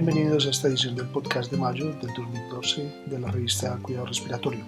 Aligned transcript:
Bienvenidos 0.00 0.46
a 0.46 0.50
esta 0.50 0.68
edición 0.68 0.94
del 0.94 1.08
podcast 1.08 1.50
de 1.50 1.56
mayo 1.56 1.86
del 1.86 2.14
2012 2.14 3.02
de 3.06 3.18
la 3.18 3.32
revista 3.32 3.76
Cuidado 3.82 4.06
Respiratorio. 4.06 4.64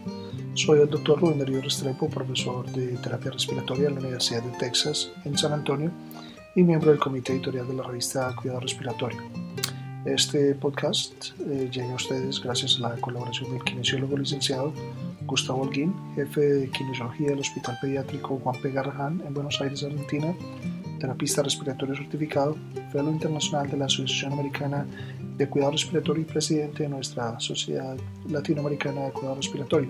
Soy 0.54 0.80
el 0.80 0.90
Dr. 0.90 1.20
Rubén 1.20 1.38
Darío 1.38 1.62
Restrepo, 1.62 2.10
profesor 2.10 2.68
de 2.72 2.96
terapia 2.96 3.30
respiratoria 3.30 3.86
en 3.86 3.94
la 3.94 4.00
Universidad 4.00 4.42
de 4.42 4.58
Texas 4.58 5.12
en 5.24 5.38
San 5.38 5.52
Antonio 5.52 5.92
y 6.56 6.64
miembro 6.64 6.90
del 6.90 6.98
comité 6.98 7.34
editorial 7.34 7.68
de 7.68 7.74
la 7.74 7.84
revista 7.84 8.34
Cuidado 8.34 8.58
Respiratorio. 8.58 9.22
Este 10.04 10.52
podcast 10.56 11.38
eh, 11.48 11.68
llega 11.70 11.92
a 11.92 11.94
ustedes 11.94 12.40
gracias 12.40 12.78
a 12.78 12.88
la 12.88 12.96
colaboración 12.96 13.52
del 13.52 13.62
kinesiólogo 13.62 14.16
licenciado 14.16 14.74
Gustavo 15.26 15.62
Holguín, 15.62 15.94
jefe 16.16 16.40
de 16.40 16.70
kinesiología 16.70 17.28
del 17.28 17.38
Hospital 17.38 17.78
Pediátrico 17.80 18.40
Juan 18.42 18.60
P. 18.60 18.72
Garrahan 18.72 19.22
en 19.24 19.32
Buenos 19.32 19.60
Aires, 19.60 19.84
Argentina, 19.84 20.34
terapista 20.98 21.42
respiratorio 21.42 21.96
certificado, 21.96 22.56
fellow 22.90 23.10
internacional 23.12 23.70
de 23.70 23.76
la 23.76 23.86
Asociación 23.86 24.32
Americana 24.32 24.86
de 25.40 25.48
Cuidado 25.48 25.72
Respiratorio 25.72 26.20
y 26.20 26.26
presidente 26.26 26.82
de 26.82 26.90
nuestra 26.90 27.40
Sociedad 27.40 27.96
Latinoamericana 28.28 29.06
de 29.06 29.12
Cuidado 29.12 29.36
Respiratorio. 29.36 29.88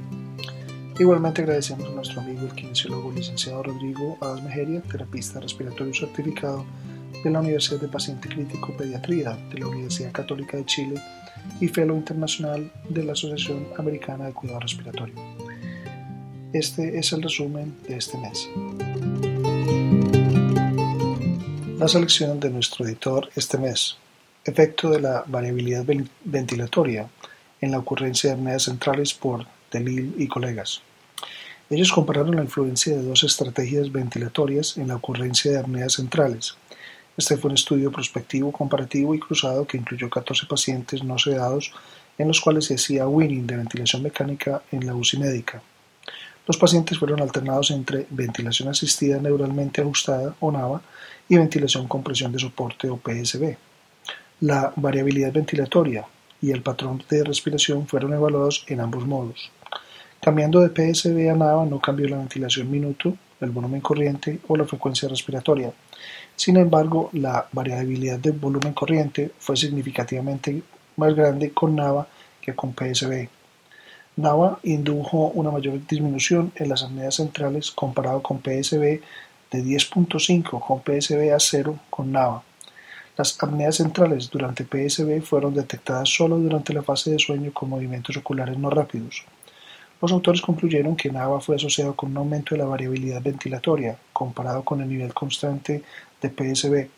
Igualmente 0.97 1.43
agradecemos 1.43 1.89
a 1.89 1.93
nuestro 1.93 2.21
amigo 2.21 2.43
el 2.43 2.55
kinesiólogo 2.55 3.11
licenciado 3.11 3.65
Rodrigo 3.65 4.17
Adasmejeria, 4.21 4.81
terapista 4.83 5.41
respiratorio 5.41 5.93
certificado 5.93 6.65
de 7.25 7.31
la 7.31 7.41
Universidad 7.41 7.81
de 7.81 7.89
Paciente 7.89 8.29
Crítico 8.29 8.77
Pediatría 8.77 9.37
de 9.53 9.59
la 9.59 9.67
Universidad 9.67 10.13
Católica 10.13 10.57
de 10.57 10.67
Chile 10.67 11.03
y 11.61 11.67
fellow 11.67 11.97
internacional 11.97 12.71
de 12.89 13.03
la 13.03 13.13
Asociación 13.13 13.67
Americana 13.77 14.27
de 14.27 14.33
Cuidado 14.33 14.61
Respiratorio. 14.61 15.17
Este 16.53 16.97
es 16.97 17.13
el 17.13 17.23
resumen 17.23 17.77
de 17.89 17.97
este 17.97 18.19
mes. 18.19 18.49
La 21.77 21.89
selección 21.89 22.39
de 22.39 22.51
nuestro 22.51 22.87
editor 22.87 23.29
este 23.35 23.59
mes. 23.59 23.97
Efecto 24.45 24.91
de 24.91 25.01
la 25.01 25.25
variabilidad 25.27 25.85
ventilatoria 26.25 27.09
en 27.61 27.71
la 27.71 27.79
ocurrencia 27.79 28.31
de 28.31 28.37
apneas 28.37 28.63
centrales 28.63 29.13
por 29.13 29.47
Delil 29.71 30.15
y 30.17 30.27
colegas. 30.29 30.81
Ellos 31.69 31.93
compararon 31.93 32.35
la 32.35 32.43
influencia 32.43 32.97
de 32.97 33.03
dos 33.03 33.23
estrategias 33.23 33.93
ventilatorias 33.93 34.77
en 34.79 34.89
la 34.89 34.97
ocurrencia 34.97 35.53
de 35.53 35.59
apneas 35.59 35.93
centrales. 35.93 36.57
Este 37.17 37.37
fue 37.37 37.51
un 37.51 37.55
estudio 37.55 37.93
prospectivo, 37.93 38.51
comparativo 38.51 39.15
y 39.15 39.21
cruzado 39.21 39.67
que 39.67 39.77
incluyó 39.77 40.09
14 40.09 40.47
pacientes 40.47 41.05
no 41.05 41.19
sedados 41.19 41.73
en 42.17 42.27
los 42.29 42.41
cuales 42.41 42.65
se 42.65 42.77
hacía 42.77 43.07
winning 43.07 43.47
de 43.47 43.59
ventilación 43.59 44.03
mecánica 44.03 44.63
en 44.73 44.87
la 44.87 44.95
UCI 44.95 45.19
médica. 45.19 45.63
Los 46.47 46.57
pacientes 46.57 46.99
fueron 46.99 47.21
alternados 47.21 47.71
entre 47.71 48.07
ventilación 48.11 48.71
asistida 48.71 49.19
neuralmente 49.19 49.83
ajustada 49.83 50.35
o 50.41 50.51
NAVA 50.51 50.81
y 51.29 51.37
ventilación 51.37 51.87
con 51.87 52.03
presión 52.03 52.33
de 52.33 52.39
soporte 52.39 52.89
o 52.89 52.99
PSB. 52.99 53.57
La 54.41 54.73
variabilidad 54.75 55.35
ventilatoria 55.35 56.07
y 56.41 56.51
el 56.51 56.63
patrón 56.63 57.03
de 57.11 57.23
respiración 57.25 57.87
fueron 57.87 58.15
evaluados 58.15 58.65
en 58.69 58.81
ambos 58.81 59.07
modos. 59.07 59.51
Cambiando 60.19 60.61
de 60.61 60.71
PSB 60.71 61.31
a 61.31 61.35
NAVA 61.35 61.67
no 61.67 61.79
cambió 61.79 62.09
la 62.09 62.17
ventilación 62.17 62.71
minuto, 62.71 63.15
el 63.39 63.51
volumen 63.51 63.83
corriente 63.83 64.41
o 64.49 64.57
la 64.57 64.65
frecuencia 64.65 65.11
respiratoria. 65.11 65.75
Sin 66.37 66.57
embargo, 66.57 67.11
la 67.13 67.49
variabilidad 67.53 68.19
del 68.19 68.33
volumen 68.33 68.73
corriente 68.73 69.31
fue 69.39 69.59
significativamente 69.59 70.63
más 70.97 71.15
grande 71.15 71.51
con 71.53 71.77
NAVA 71.77 72.09
que 72.41 72.55
con 72.55 72.73
PSB. 72.73 73.29
NAVA 74.17 74.59
indujo 74.63 75.33
una 75.35 75.51
mayor 75.51 75.87
disminución 75.87 76.51
en 76.55 76.71
las 76.71 76.83
apneas 76.83 77.17
centrales 77.17 77.71
comparado 77.71 78.23
con 78.23 78.39
PSB 78.39 79.03
de 79.51 79.65
10.5 79.65 80.67
con 80.67 80.81
PSB 80.81 81.31
a 81.35 81.39
0 81.39 81.79
con 81.91 82.11
NAVA. 82.11 82.43
Las 83.21 83.37
apneas 83.43 83.77
centrales 83.77 84.31
durante 84.31 84.65
PSB 84.65 85.21
fueron 85.21 85.53
detectadas 85.53 86.09
solo 86.09 86.39
durante 86.39 86.73
la 86.73 86.83
fase 86.83 87.11
de 87.11 87.19
sueño 87.19 87.53
con 87.53 87.69
movimientos 87.69 88.17
oculares 88.17 88.57
no 88.57 88.71
rápidos. 88.71 89.25
Los 90.01 90.11
autores 90.11 90.41
concluyeron 90.41 90.97
que 90.97 91.13
NAVA 91.13 91.39
fue 91.43 91.57
asociado 91.57 91.95
con 91.95 92.13
un 92.13 92.17
aumento 92.17 92.55
de 92.55 92.63
la 92.63 92.65
variabilidad 92.65 93.21
ventilatoria 93.21 93.99
comparado 94.15 94.65
con 94.65 94.81
el 94.81 94.89
nivel 94.89 95.13
constante 95.13 95.83
de 96.23 96.29
PSB. 96.31 96.89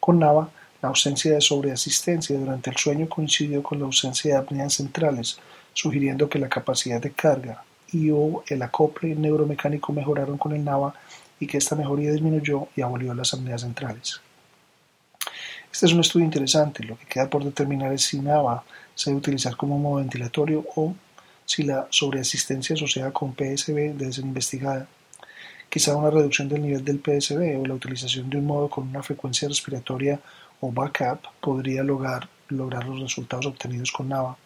Con 0.00 0.18
NAVA, 0.18 0.50
la 0.82 0.88
ausencia 0.88 1.32
de 1.32 1.40
sobreasistencia 1.40 2.36
durante 2.36 2.70
el 2.70 2.76
sueño 2.76 3.08
coincidió 3.08 3.62
con 3.62 3.78
la 3.78 3.84
ausencia 3.84 4.34
de 4.34 4.40
apneas 4.40 4.74
centrales, 4.74 5.38
sugiriendo 5.74 6.28
que 6.28 6.40
la 6.40 6.48
capacidad 6.48 7.00
de 7.00 7.12
carga 7.12 7.62
y 7.92 8.10
o 8.10 8.42
el 8.48 8.62
acople 8.62 9.14
neuromecánico 9.14 9.92
mejoraron 9.92 10.38
con 10.38 10.56
el 10.56 10.64
NAVA 10.64 10.92
y 11.38 11.46
que 11.46 11.58
esta 11.58 11.76
mejoría 11.76 12.10
disminuyó 12.10 12.66
y 12.74 12.80
abolió 12.80 13.14
las 13.14 13.32
apneas 13.32 13.60
centrales. 13.60 14.20
Este 15.72 15.86
es 15.86 15.92
un 15.94 16.00
estudio 16.00 16.26
interesante, 16.26 16.84
lo 16.84 16.98
que 16.98 17.06
queda 17.06 17.30
por 17.30 17.42
determinar 17.42 17.94
es 17.94 18.02
si 18.02 18.20
NAVA 18.20 18.62
se 18.94 19.08
debe 19.08 19.20
utilizar 19.20 19.56
como 19.56 19.78
modo 19.78 19.96
ventilatorio 19.96 20.66
o 20.76 20.94
si 21.46 21.62
la 21.62 21.86
sobreasistencia 21.88 22.74
asociada 22.74 23.10
con 23.10 23.32
PSB 23.32 23.94
debe 23.96 24.12
ser 24.12 24.26
investigada. 24.26 24.86
Quizá 25.70 25.96
una 25.96 26.10
reducción 26.10 26.50
del 26.50 26.60
nivel 26.60 26.84
del 26.84 27.00
PSB 27.00 27.58
o 27.58 27.64
la 27.64 27.72
utilización 27.72 28.28
de 28.28 28.36
un 28.36 28.44
modo 28.44 28.68
con 28.68 28.86
una 28.86 29.02
frecuencia 29.02 29.48
respiratoria 29.48 30.20
o 30.60 30.70
backup 30.70 31.20
podría 31.40 31.82
lograr, 31.82 32.28
lograr 32.50 32.84
los 32.86 33.00
resultados 33.00 33.46
obtenidos 33.46 33.90
con 33.90 34.10
NAVA. 34.10 34.36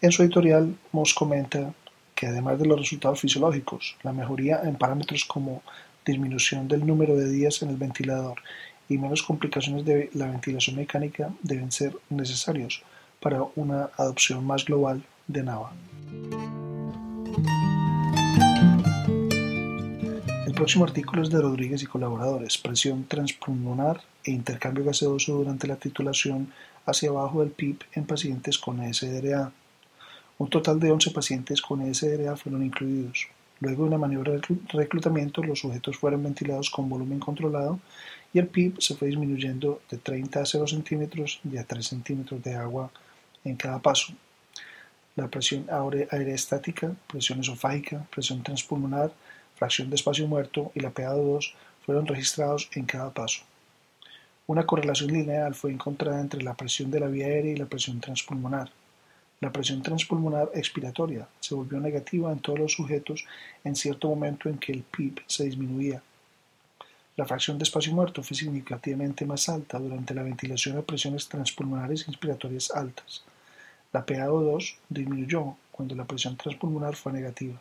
En 0.00 0.12
su 0.12 0.22
editorial, 0.22 0.74
Moss 0.92 1.12
comenta 1.12 1.74
que 2.14 2.26
además 2.26 2.58
de 2.58 2.66
los 2.66 2.78
resultados 2.78 3.20
fisiológicos, 3.20 3.96
la 4.02 4.14
mejoría 4.14 4.62
en 4.64 4.76
parámetros 4.76 5.26
como 5.26 5.62
disminución 6.06 6.66
del 6.68 6.86
número 6.86 7.14
de 7.16 7.28
días 7.28 7.60
en 7.60 7.68
el 7.68 7.76
ventilador 7.76 8.40
y 8.88 8.98
menos 8.98 9.22
complicaciones 9.22 9.84
de 9.84 10.10
la 10.14 10.26
ventilación 10.26 10.76
mecánica 10.76 11.30
deben 11.42 11.70
ser 11.70 11.96
necesarios 12.08 12.82
para 13.20 13.42
una 13.56 13.90
adopción 13.96 14.46
más 14.46 14.64
global 14.64 15.02
de 15.26 15.42
NAVA. 15.42 15.72
El 20.46 20.54
próximo 20.54 20.84
artículo 20.84 21.22
es 21.22 21.30
de 21.30 21.40
Rodríguez 21.40 21.82
y 21.82 21.86
colaboradores, 21.86 22.58
presión 22.58 23.04
transpulmonar 23.04 24.00
e 24.24 24.32
intercambio 24.32 24.84
gaseoso 24.84 25.34
durante 25.36 25.68
la 25.68 25.76
titulación 25.76 26.52
hacia 26.86 27.10
abajo 27.10 27.40
del 27.40 27.50
PIP 27.50 27.82
en 27.92 28.06
pacientes 28.06 28.58
con 28.58 28.78
SDRA. 28.92 29.52
Un 30.38 30.48
total 30.48 30.80
de 30.80 30.90
11 30.90 31.10
pacientes 31.10 31.60
con 31.60 31.94
SDRA 31.94 32.36
fueron 32.36 32.64
incluidos. 32.64 33.28
Luego 33.60 33.82
de 33.82 33.88
una 33.88 33.98
maniobra 33.98 34.32
de 34.32 34.40
reclutamiento, 34.68 35.42
los 35.42 35.58
sujetos 35.58 35.96
fueron 35.96 36.22
ventilados 36.22 36.70
con 36.70 36.88
volumen 36.88 37.18
controlado 37.18 37.80
y 38.32 38.38
el 38.38 38.46
PIB 38.46 38.80
se 38.80 38.94
fue 38.94 39.08
disminuyendo 39.08 39.80
de 39.90 39.98
30 39.98 40.40
a 40.40 40.46
0 40.46 40.66
centímetros 40.66 41.40
y 41.50 41.56
a 41.56 41.64
3 41.64 41.86
centímetros 41.86 42.42
de 42.42 42.54
agua 42.54 42.90
en 43.44 43.56
cada 43.56 43.78
paso. 43.78 44.12
La 45.16 45.28
presión 45.28 45.66
aereestática, 45.70 46.94
presión 47.06 47.40
esofágica, 47.40 48.06
presión 48.10 48.42
transpulmonar, 48.42 49.12
fracción 49.56 49.90
de 49.90 49.96
espacio 49.96 50.28
muerto 50.28 50.70
y 50.74 50.80
la 50.80 50.94
PaO2 50.94 51.54
fueron 51.84 52.06
registrados 52.06 52.70
en 52.74 52.84
cada 52.84 53.10
paso. 53.10 53.42
Una 54.46 54.64
correlación 54.64 55.10
lineal 55.10 55.54
fue 55.54 55.72
encontrada 55.72 56.20
entre 56.20 56.42
la 56.42 56.54
presión 56.54 56.90
de 56.90 57.00
la 57.00 57.08
vía 57.08 57.26
aérea 57.26 57.52
y 57.52 57.56
la 57.56 57.66
presión 57.66 58.00
transpulmonar. 58.00 58.70
La 59.40 59.52
presión 59.52 59.82
transpulmonar 59.82 60.50
expiratoria 60.54 61.28
se 61.40 61.54
volvió 61.54 61.78
negativa 61.80 62.32
en 62.32 62.38
todos 62.38 62.58
los 62.58 62.72
sujetos 62.72 63.24
en 63.64 63.76
cierto 63.76 64.08
momento 64.08 64.48
en 64.48 64.58
que 64.58 64.72
el 64.72 64.82
PIB 64.82 65.20
se 65.26 65.44
disminuía. 65.44 66.02
La 67.18 67.24
fracción 67.24 67.58
de 67.58 67.64
espacio 67.64 67.92
muerto 67.92 68.22
fue 68.22 68.36
significativamente 68.36 69.26
más 69.26 69.48
alta 69.48 69.80
durante 69.80 70.14
la 70.14 70.22
ventilación 70.22 70.78
a 70.78 70.82
presiones 70.82 71.28
transpulmonares 71.28 72.06
inspiratorias 72.06 72.70
altas. 72.70 73.24
La 73.92 74.06
PaO2 74.06 74.76
disminuyó 74.88 75.56
cuando 75.72 75.96
la 75.96 76.04
presión 76.04 76.36
transpulmonar 76.36 76.94
fue 76.94 77.12
negativa. 77.12 77.60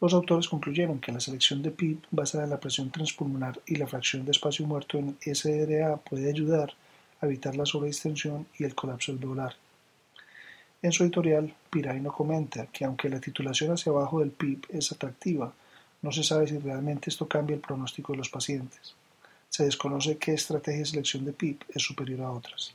Los 0.00 0.14
autores 0.14 0.48
concluyeron 0.48 1.00
que 1.00 1.12
la 1.12 1.20
selección 1.20 1.60
de 1.60 1.70
PIB 1.70 1.98
basada 2.10 2.44
en 2.44 2.50
la 2.50 2.60
presión 2.60 2.90
transpulmonar 2.90 3.60
y 3.66 3.76
la 3.76 3.86
fracción 3.86 4.24
de 4.24 4.30
espacio 4.30 4.66
muerto 4.66 4.96
en 4.96 5.18
SDRA 5.20 5.98
puede 5.98 6.30
ayudar 6.30 6.72
a 7.20 7.26
evitar 7.26 7.54
la 7.56 7.66
sobredistensión 7.66 8.46
y 8.58 8.64
el 8.64 8.74
colapso 8.74 9.12
alveolar. 9.12 9.54
En 10.80 10.92
su 10.92 11.02
editorial, 11.02 11.54
Piraino 11.68 12.10
comenta 12.10 12.68
que 12.68 12.86
aunque 12.86 13.10
la 13.10 13.20
titulación 13.20 13.72
hacia 13.72 13.92
abajo 13.92 14.20
del 14.20 14.30
PIB 14.30 14.64
es 14.70 14.92
atractiva, 14.92 15.52
no 16.02 16.12
se 16.12 16.22
sabe 16.22 16.46
si 16.46 16.58
realmente 16.58 17.10
esto 17.10 17.28
cambia 17.28 17.54
el 17.54 17.60
pronóstico 17.60 18.12
de 18.12 18.18
los 18.18 18.28
pacientes. 18.28 18.94
Se 19.48 19.64
desconoce 19.64 20.16
qué 20.16 20.32
estrategia 20.32 20.80
de 20.80 20.86
selección 20.86 21.24
de 21.24 21.32
PIB 21.32 21.58
es 21.68 21.82
superior 21.82 22.22
a 22.22 22.30
otras. 22.30 22.74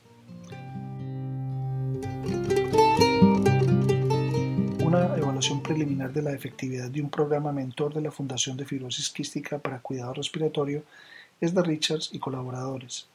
Una 4.84 5.16
evaluación 5.16 5.62
preliminar 5.62 6.12
de 6.12 6.22
la 6.22 6.32
efectividad 6.32 6.90
de 6.90 7.00
un 7.00 7.10
programa 7.10 7.50
mentor 7.52 7.92
de 7.94 8.02
la 8.02 8.12
Fundación 8.12 8.56
de 8.56 8.64
Fibrosis 8.64 9.10
Quística 9.10 9.58
para 9.58 9.80
Cuidado 9.80 10.14
Respiratorio 10.14 10.84
es 11.40 11.54
de 11.54 11.62
Richards 11.62 12.10
y 12.12 12.18
colaboradores. 12.18 13.08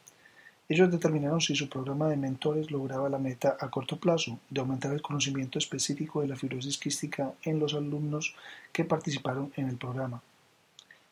Ellos 0.71 0.89
determinaron 0.89 1.41
si 1.41 1.53
su 1.53 1.67
programa 1.67 2.07
de 2.07 2.15
mentores 2.15 2.71
lograba 2.71 3.09
la 3.09 3.19
meta 3.19 3.57
a 3.59 3.69
corto 3.69 3.97
plazo 3.97 4.39
de 4.49 4.61
aumentar 4.61 4.93
el 4.93 5.01
conocimiento 5.01 5.59
específico 5.59 6.21
de 6.21 6.29
la 6.29 6.37
fibrosis 6.37 6.77
quística 6.77 7.33
en 7.43 7.59
los 7.59 7.73
alumnos 7.73 8.33
que 8.71 8.85
participaron 8.85 9.51
en 9.57 9.67
el 9.67 9.75
programa. 9.75 10.21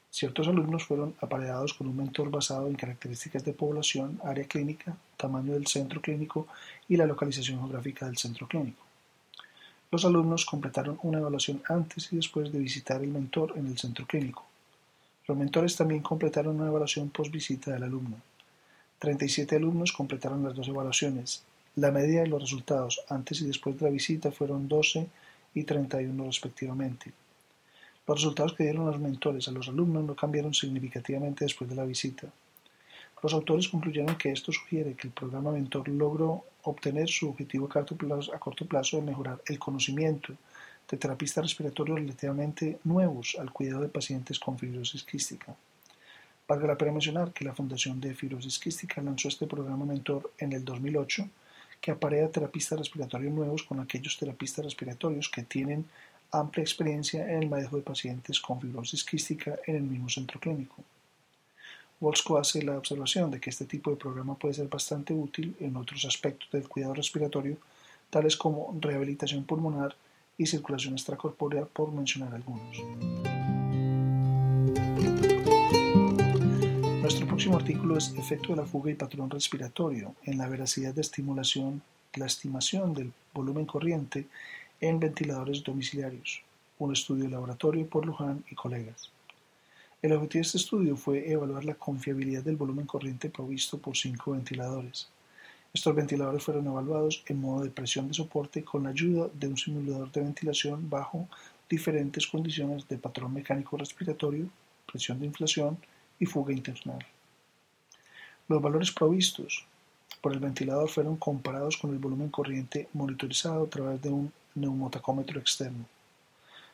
Ciertos 0.10 0.48
alumnos 0.48 0.86
fueron 0.86 1.14
apareados 1.20 1.74
con 1.74 1.88
un 1.88 1.98
mentor 1.98 2.32
basado 2.32 2.68
en 2.68 2.76
características 2.76 3.44
de 3.44 3.52
población, 3.52 4.22
área 4.24 4.46
clínica, 4.46 4.96
tamaño 5.18 5.52
del 5.52 5.68
centro 5.68 6.00
clínico 6.00 6.48
y 6.88 6.96
la 6.96 7.06
localización 7.06 7.60
geográfica 7.60 8.06
del 8.06 8.16
centro 8.16 8.48
clínico. 8.48 8.86
Los 9.92 10.06
alumnos 10.06 10.46
completaron 10.46 11.00
una 11.04 11.18
evaluación 11.18 11.62
antes 11.68 12.14
y 12.14 12.16
después 12.16 12.50
de 12.54 12.60
visitar 12.60 13.04
el 13.04 13.10
mentor 13.10 13.56
en 13.58 13.68
el 13.68 13.78
centro 13.78 14.08
clínico. 14.08 14.46
Los 15.28 15.38
mentores 15.38 15.76
también 15.76 16.02
completaron 16.02 16.56
una 16.56 16.70
evaluación 16.70 17.10
post 17.10 17.34
visita 17.34 17.74
del 17.74 17.84
alumno. 17.84 18.29
37 19.00 19.56
alumnos 19.56 19.94
completaron 19.94 20.44
las 20.44 20.56
dos 20.56 20.68
evaluaciones. 20.68 21.44
La 21.76 21.90
media 21.90 22.22
de 22.22 22.28
los 22.28 22.42
resultados 22.42 23.02
antes 23.08 23.40
y 23.40 23.48
después 23.48 23.80
de 23.80 23.86
la 23.86 23.92
visita 23.92 24.30
fueron 24.30 24.68
12 24.68 25.08
y 25.54 25.64
31 25.64 26.26
respectivamente. 26.26 27.14
Los 28.06 28.20
resultados 28.20 28.54
que 28.54 28.64
dieron 28.64 28.88
los 28.88 29.00
mentores 29.00 29.48
a 29.48 29.52
los 29.52 29.70
alumnos 29.70 30.04
no 30.04 30.16
cambiaron 30.16 30.54
significativamente 30.54 31.46
después 31.46 31.70
de 31.70 31.78
la 31.78 31.86
visita. 31.86 32.28
Los 33.24 33.34
autores 33.34 33.70
concluyeron 33.70 34.18
que 34.18 34.32
esto 34.32 34.52
sugiere 34.52 34.96
que 34.96 35.08
el 35.08 35.14
programa 35.14 35.52
Mentor 35.52 35.88
logró 35.88 36.44
obtener 36.64 37.08
su 37.08 37.30
objetivo 37.30 37.68
a 37.68 38.40
corto 38.40 38.66
plazo, 38.66 38.98
de 38.98 39.04
mejorar 39.04 39.42
el 39.46 39.60
conocimiento 39.60 40.34
de 40.90 40.98
terapistas 40.98 41.46
respiratorios 41.46 42.00
relativamente 42.00 42.80
nuevos 42.84 43.38
al 43.40 43.54
cuidado 43.54 43.82
de 43.82 43.90
pacientes 43.90 44.40
con 44.40 44.58
fibrosis 44.58 45.04
quística. 45.04 45.56
Valga 46.50 46.66
la 46.66 46.80
pena 46.80 46.92
mencionar 46.92 47.32
que 47.32 47.46
la 47.46 47.54
Fundación 47.54 48.02
de 48.02 48.16
Fibrosis 48.16 48.58
Quística 48.58 49.04
lanzó 49.04 49.28
este 49.28 49.46
programa 49.46 49.86
Mentor 49.86 50.32
en 50.40 50.52
el 50.54 50.66
2008 50.66 51.30
que 51.80 51.92
aparea 51.92 52.28
terapistas 52.32 52.80
respiratorios 52.80 53.32
nuevos 53.32 53.62
con 53.62 53.80
aquellos 53.80 54.18
terapistas 54.18 54.66
respiratorios 54.66 55.30
que 55.30 55.44
tienen 55.44 55.86
amplia 56.32 56.64
experiencia 56.64 57.24
en 57.32 57.44
el 57.44 57.50
manejo 57.50 57.76
de 57.76 57.84
pacientes 57.84 58.40
con 58.40 58.60
fibrosis 58.60 59.04
quística 59.04 59.60
en 59.68 59.76
el 59.76 59.84
mismo 59.84 60.10
centro 60.10 60.40
clínico. 60.40 60.78
Wolsko 62.00 62.40
hace 62.40 62.64
la 62.64 62.80
observación 62.80 63.30
de 63.30 63.40
que 63.40 63.52
este 63.52 63.66
tipo 63.66 63.92
de 63.92 63.98
programa 63.98 64.34
puede 64.34 64.56
ser 64.56 64.70
bastante 64.70 65.14
útil 65.14 65.56
en 65.60 65.76
otros 65.76 66.04
aspectos 66.06 66.50
del 66.52 66.68
cuidado 66.68 66.96
respiratorio, 66.96 67.58
tales 68.10 68.36
como 68.36 68.76
rehabilitación 68.82 69.44
pulmonar 69.44 69.96
y 70.36 70.48
circulación 70.48 70.94
extracorpórea, 70.94 71.66
por 71.66 71.92
mencionar 71.92 72.34
algunos. 72.34 73.39
Próximo 77.40 77.56
artículo 77.56 77.98
es 77.98 78.14
Efecto 78.18 78.50
de 78.50 78.58
la 78.58 78.66
fuga 78.66 78.92
y 78.92 78.96
patrón 78.96 79.30
respiratorio 79.30 80.14
en 80.26 80.38
la 80.38 80.50
veracidad 80.50 80.94
de 80.94 81.00
estimulación, 81.00 81.82
la 82.16 82.26
estimación 82.26 82.94
del 82.94 83.14
volumen 83.34 83.66
corriente 83.66 84.28
en 84.82 85.00
ventiladores 85.00 85.64
domiciliarios, 85.64 86.42
un 86.80 86.92
estudio 86.92 87.24
de 87.24 87.30
laboratorio 87.30 87.88
por 87.88 88.06
Luján 88.06 88.44
y 88.52 88.56
colegas. 88.56 89.10
El 90.02 90.12
objetivo 90.12 90.42
de 90.42 90.48
este 90.48 90.58
estudio 90.58 90.98
fue 90.98 91.32
evaluar 91.32 91.64
la 91.64 91.76
confiabilidad 91.76 92.44
del 92.44 92.58
volumen 92.58 92.86
corriente 92.86 93.30
provisto 93.30 93.78
por 93.78 93.96
cinco 93.96 94.32
ventiladores. 94.32 95.08
Estos 95.74 95.96
ventiladores 95.96 96.44
fueron 96.44 96.68
evaluados 96.68 97.24
en 97.26 97.40
modo 97.40 97.64
de 97.64 97.70
presión 97.70 98.10
de 98.10 98.16
soporte 98.16 98.66
con 98.66 98.84
la 98.84 98.90
ayuda 98.90 99.30
de 99.34 99.48
un 99.48 99.56
simulador 99.56 100.12
de 100.12 100.24
ventilación 100.24 100.90
bajo 100.90 101.30
diferentes 101.70 102.28
condiciones 102.28 102.86
de 102.90 102.98
patrón 102.98 103.34
mecánico 103.34 103.78
respiratorio, 103.78 104.50
presión 104.86 105.22
de 105.22 105.28
inflación, 105.28 105.78
y 106.20 106.26
fuga 106.26 106.52
intencional. 106.52 107.00
Los 108.50 108.64
valores 108.64 108.92
provistos 108.92 109.64
por 110.22 110.34
el 110.34 110.40
ventilador 110.40 110.90
fueron 110.90 111.18
comparados 111.18 111.78
con 111.78 111.92
el 111.92 112.00
volumen 112.00 112.30
corriente 112.30 112.90
monitorizado 112.94 113.64
a 113.64 113.70
través 113.70 114.02
de 114.02 114.10
un 114.10 114.34
neumotacómetro 114.56 115.40
externo. 115.40 115.86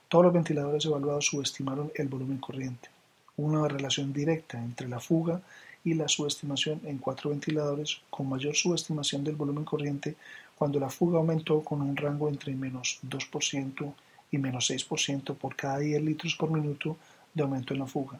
Todos 0.07 0.24
los 0.24 0.33
ventiladores 0.33 0.86
evaluados 0.86 1.25
subestimaron 1.25 1.92
el 1.95 2.07
volumen 2.07 2.38
corriente. 2.38 2.88
Una 3.36 3.68
relación 3.68 4.13
directa 4.13 4.57
entre 4.57 4.88
la 4.88 5.01
fuga 5.01 5.42
y 5.83 5.95
la 5.95 6.07
subestimación 6.07 6.80
en 6.86 6.98
cuatro 6.98 7.31
ventiladores 7.31 8.00
con 8.10 8.30
mayor 8.30 8.56
subestimación 8.56 9.25
del 9.25 9.36
volumen 9.36 9.66
corriente 9.66 10.16
cuando 10.57 10.80
la 10.80 10.89
fuga 10.89 11.18
aumentó 11.18 11.62
con 11.62 11.81
un 11.81 11.98
rango 11.98 12.30
entre 12.30 12.56
menos 12.56 13.00
2% 13.06 13.94
y 14.31 14.38
menos 14.38 14.69
6% 14.69 15.36
por 15.36 15.57
cada 15.57 15.80
10 15.80 16.01
litros 16.04 16.36
por 16.36 16.50
minuto 16.50 16.95
de 17.33 17.44
aumento 17.44 17.74
en 17.74 17.81
la 17.81 17.86
fuga 17.86 18.18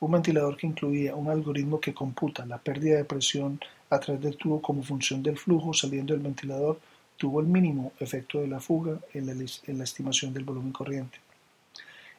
un 0.00 0.12
ventilador 0.12 0.56
que 0.56 0.66
incluía 0.66 1.14
un 1.14 1.30
algoritmo 1.30 1.80
que 1.80 1.94
computa 1.94 2.44
la 2.44 2.58
pérdida 2.58 2.96
de 2.96 3.04
presión 3.04 3.58
a 3.90 3.98
través 3.98 4.22
del 4.22 4.36
tubo 4.36 4.60
como 4.60 4.82
función 4.82 5.22
del 5.22 5.38
flujo 5.38 5.72
saliendo 5.72 6.12
del 6.12 6.22
ventilador 6.22 6.78
tuvo 7.16 7.40
el 7.40 7.46
mínimo 7.46 7.92
efecto 7.98 8.40
de 8.40 8.48
la 8.48 8.60
fuga 8.60 8.98
en 9.14 9.26
la, 9.26 9.84
estimación 9.84 10.34
del 10.34 10.44
volumen 10.44 10.72
corriente. 10.72 11.18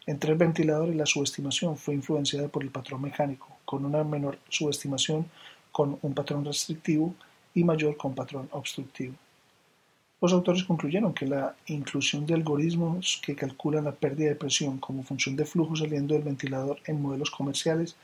Entre 0.06 0.32
el 0.32 0.38
ventilador 0.38 0.90
y 0.90 0.96
la 0.96 1.06
subestimación 1.06 1.78
fue 1.78 1.94
influenciada 1.94 2.48
por 2.48 2.64
el 2.64 2.72
patrón 2.72 3.02
mecánico, 3.02 3.48
con 3.66 3.86
una 3.86 4.04
menor 4.04 4.40
subestimación 4.50 5.28
con 5.72 6.00
un 6.02 6.14
patrón 6.14 6.46
restrictivo 6.46 7.14
y 7.54 7.64
mayor 7.64 7.98
con 7.98 8.16
patrón 8.16 8.48
obstructivo. 8.52 9.14
Los 10.20 10.34
autores 10.34 10.64
concluyeron 10.64 11.14
que 11.14 11.28
la 11.28 11.56
inclusión 11.68 12.26
de 12.26 12.34
algoritmos 12.34 13.22
que 13.24 13.36
calculan 13.36 13.84
la 13.84 13.92
pérdida 13.92 14.30
de 14.30 14.36
presión 14.36 14.80
como 14.80 15.04
función 15.04 15.36
de 15.36 15.46
flujo 15.46 15.76
saliendo 15.76 16.16
del 16.16 16.24
ventilador 16.24 16.80
en 16.88 17.00
modelos 17.00 17.30
comerciales 17.30 17.96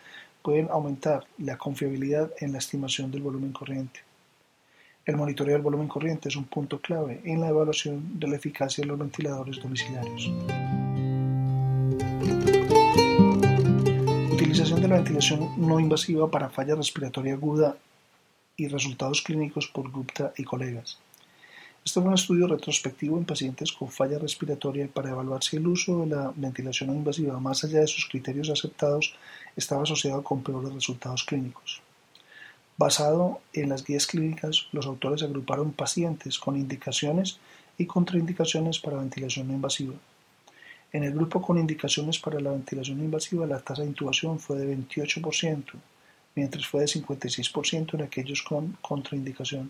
pueden 0.44 0.70
aumentar 0.70 1.26
la 1.40 1.58
confiabilidad 1.58 2.32
en 2.40 2.52
la 2.52 2.60
estimación 2.60 3.10
del 3.10 3.24
volumen 3.24 3.52
corriente. 3.52 4.02
El 5.08 5.18
monitoreo 5.18 5.54
del 5.56 5.64
volumen 5.64 5.88
corriente 5.88 6.30
es 6.30 6.36
un 6.36 6.44
punto 6.44 6.80
clave 6.80 7.20
en 7.24 7.42
la 7.42 7.50
evaluación 7.50 8.20
de 8.20 8.28
la 8.28 8.36
eficacia 8.36 8.84
de 8.84 8.90
los 8.90 9.00
ventiladores 9.00 9.60
domiciliarios. 9.60 10.32
Utilización 14.32 14.82
de 14.84 14.88
la 14.88 14.96
ventilación 14.98 15.50
no 15.58 15.80
invasiva 15.80 16.30
para 16.30 16.50
falla 16.50 16.76
respiratoria 16.76 17.34
aguda 17.34 17.76
y 18.56 18.68
resultados 18.68 19.24
clínicos 19.24 19.68
por 19.68 19.90
Gupta 19.90 20.32
y 20.38 20.44
colegas. 20.44 21.00
Este 21.86 22.00
fue 22.00 22.08
un 22.08 22.16
estudio 22.16 22.48
retrospectivo 22.48 23.18
en 23.18 23.26
pacientes 23.26 23.74
con 23.74 23.90
falla 23.90 24.18
respiratoria 24.18 24.88
para 24.88 25.10
evaluar 25.10 25.44
si 25.44 25.58
el 25.58 25.68
uso 25.68 26.00
de 26.00 26.16
la 26.16 26.32
ventilación 26.34 26.88
no 26.88 26.96
invasiva, 26.96 27.38
más 27.42 27.66
allá 27.66 27.82
de 27.82 27.88
sus 27.88 28.08
criterios 28.08 28.50
aceptados, 28.50 29.14
estaba 29.58 29.84
asociado 29.84 30.24
con 30.24 30.44
peores 30.44 30.74
resultados 30.74 31.26
clínicos. 31.26 31.82
Basado 32.78 33.42
en 33.52 33.68
las 33.68 33.84
guías 33.84 34.08
clínicas, 34.08 34.68
los 34.72 34.86
autores 34.86 35.24
agruparon 35.24 35.74
pacientes 35.74 36.40
con 36.40 36.56
indicaciones 36.56 37.40
y 37.78 37.86
contraindicaciones 37.86 38.80
para 38.80 38.98
ventilación 38.98 39.50
no 39.50 39.54
invasiva. 39.54 39.96
En 40.94 41.04
el 41.04 41.14
grupo 41.14 41.42
con 41.42 41.58
indicaciones 41.58 42.18
para 42.18 42.40
la 42.40 42.52
ventilación 42.52 43.00
invasiva, 43.00 43.46
la 43.46 43.60
tasa 43.60 43.82
de 43.82 43.90
intubación 43.90 44.40
fue 44.40 44.58
de 44.58 44.74
28%, 44.74 45.64
mientras 46.36 46.66
fue 46.66 46.82
de 46.82 46.88
56% 46.88 47.96
en 47.96 48.04
aquellos 48.04 48.42
con 48.42 48.78
contraindicación. 48.82 49.70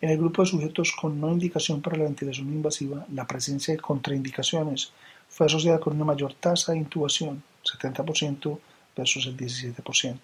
En 0.00 0.10
el 0.10 0.18
grupo 0.18 0.42
de 0.42 0.48
sujetos 0.48 0.92
con 0.92 1.20
no 1.20 1.30
indicación 1.30 1.82
para 1.82 1.96
la 1.96 2.04
ventilación 2.04 2.48
invasiva, 2.48 3.04
la 3.12 3.26
presencia 3.26 3.74
de 3.74 3.80
contraindicaciones 3.80 4.92
fue 5.28 5.46
asociada 5.46 5.80
con 5.80 5.96
una 5.96 6.04
mayor 6.04 6.34
tasa 6.34 6.72
de 6.72 6.78
intubación, 6.78 7.42
70% 7.64 8.58
versus 8.96 9.26
el 9.26 9.36
17%. 9.36 10.18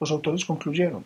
Los 0.00 0.10
autores 0.10 0.44
concluyeron 0.44 1.04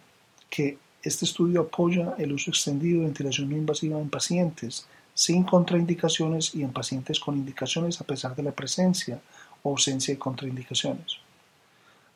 que 0.51 0.79
este 1.03 1.25
estudio 1.25 1.61
apoya 1.61 2.15
el 2.19 2.33
uso 2.33 2.51
extendido 2.51 3.01
de 3.01 3.07
ventilación 3.07 3.53
invasiva 3.53 4.01
en 4.01 4.11
pacientes 4.11 4.89
sin 5.15 5.45
contraindicaciones 5.45 6.55
y 6.55 6.63
en 6.63 6.73
pacientes 6.73 7.21
con 7.21 7.37
indicaciones 7.37 8.01
a 8.01 8.05
pesar 8.05 8.35
de 8.35 8.43
la 8.43 8.53
presencia 8.53 9.21
o 9.63 9.71
ausencia 9.71 10.15
de 10.15 10.19
contraindicaciones. 10.19 11.19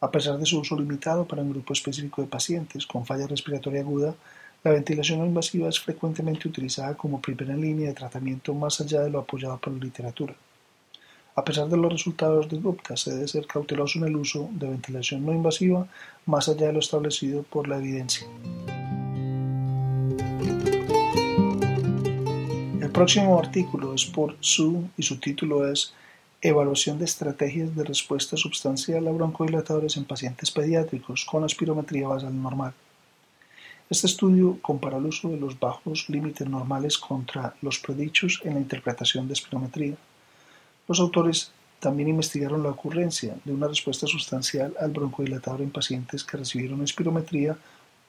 A 0.01 0.11
pesar 0.11 0.39
de 0.39 0.47
su 0.47 0.59
uso 0.59 0.77
limitado 0.77 1.25
para 1.25 1.43
un 1.43 1.51
grupo 1.51 1.73
específico 1.73 2.23
de 2.23 2.29
pacientes 2.29 2.87
con 2.87 3.07
falla 3.07 3.29
respiratoria 3.29 3.81
aguda, 3.81 4.15
la 4.65 4.71
ventilación 4.71 5.19
no 5.19 5.27
invasiva 5.27 5.69
es 5.69 5.81
frecuentemente 5.81 6.47
utilizada 6.47 6.97
como 6.97 7.21
primera 7.21 7.57
línea 7.57 7.89
de 7.89 7.95
tratamiento 7.95 8.55
más 8.55 8.81
allá 8.81 9.01
de 9.01 9.11
lo 9.11 9.19
apoyado 9.19 9.59
por 9.59 9.73
la 9.73 9.85
literatura. 9.85 10.35
A 11.35 11.45
pesar 11.45 11.69
de 11.69 11.77
los 11.77 11.91
resultados 11.91 12.49
de 12.49 12.59
Gupta, 12.59 12.97
se 12.97 13.13
debe 13.13 13.27
ser 13.27 13.47
cauteloso 13.47 13.99
en 13.99 14.05
el 14.05 14.17
uso 14.17 14.51
de 14.53 14.69
ventilación 14.69 15.25
no 15.25 15.33
invasiva 15.33 15.89
más 16.27 16.49
allá 16.49 16.67
de 16.67 16.75
lo 16.75 16.79
establecido 16.79 17.43
por 17.43 17.67
la 17.67 17.79
evidencia. 17.79 18.27
El 22.81 22.91
próximo 22.93 23.39
artículo 23.39 23.95
es 23.95 24.05
por 24.05 24.37
Su 24.41 24.85
y 24.97 25.03
su 25.03 25.19
título 25.19 25.67
es 25.67 25.93
Evaluación 26.41 26.99
de 26.99 27.07
estrategias 27.07 27.75
de 27.75 27.85
respuesta 27.85 28.37
sustancial 28.37 29.09
a 29.09 29.13
broncodilatadores 29.13 29.97
en 29.97 30.05
pacientes 30.05 30.51
pediátricos 30.51 31.25
con 31.25 31.43
aspirometría 31.45 32.07
basal 32.07 32.41
normal. 32.41 32.75
Este 33.93 34.07
estudio 34.07 34.59
compara 34.63 34.97
el 34.97 35.05
uso 35.05 35.29
de 35.29 35.37
los 35.37 35.61
bajos 35.61 36.09
límites 36.09 36.49
normales 36.49 36.97
contra 36.97 37.55
los 37.61 37.79
predichos 37.79 38.41
en 38.43 38.55
la 38.55 38.61
interpretación 38.61 39.27
de 39.27 39.35
espirometría. 39.35 39.97
Los 40.89 40.99
autores 40.99 41.53
también 41.79 42.09
investigaron 42.09 42.63
la 42.63 42.71
ocurrencia 42.71 43.37
de 43.45 43.53
una 43.53 43.69
respuesta 43.69 44.07
sustancial 44.07 44.75
al 44.81 44.93
broncodilatador 44.93 45.61
en 45.61 45.71
pacientes 45.71 46.25
que 46.25 46.39
recibieron 46.39 46.83
espirometría 46.83 47.55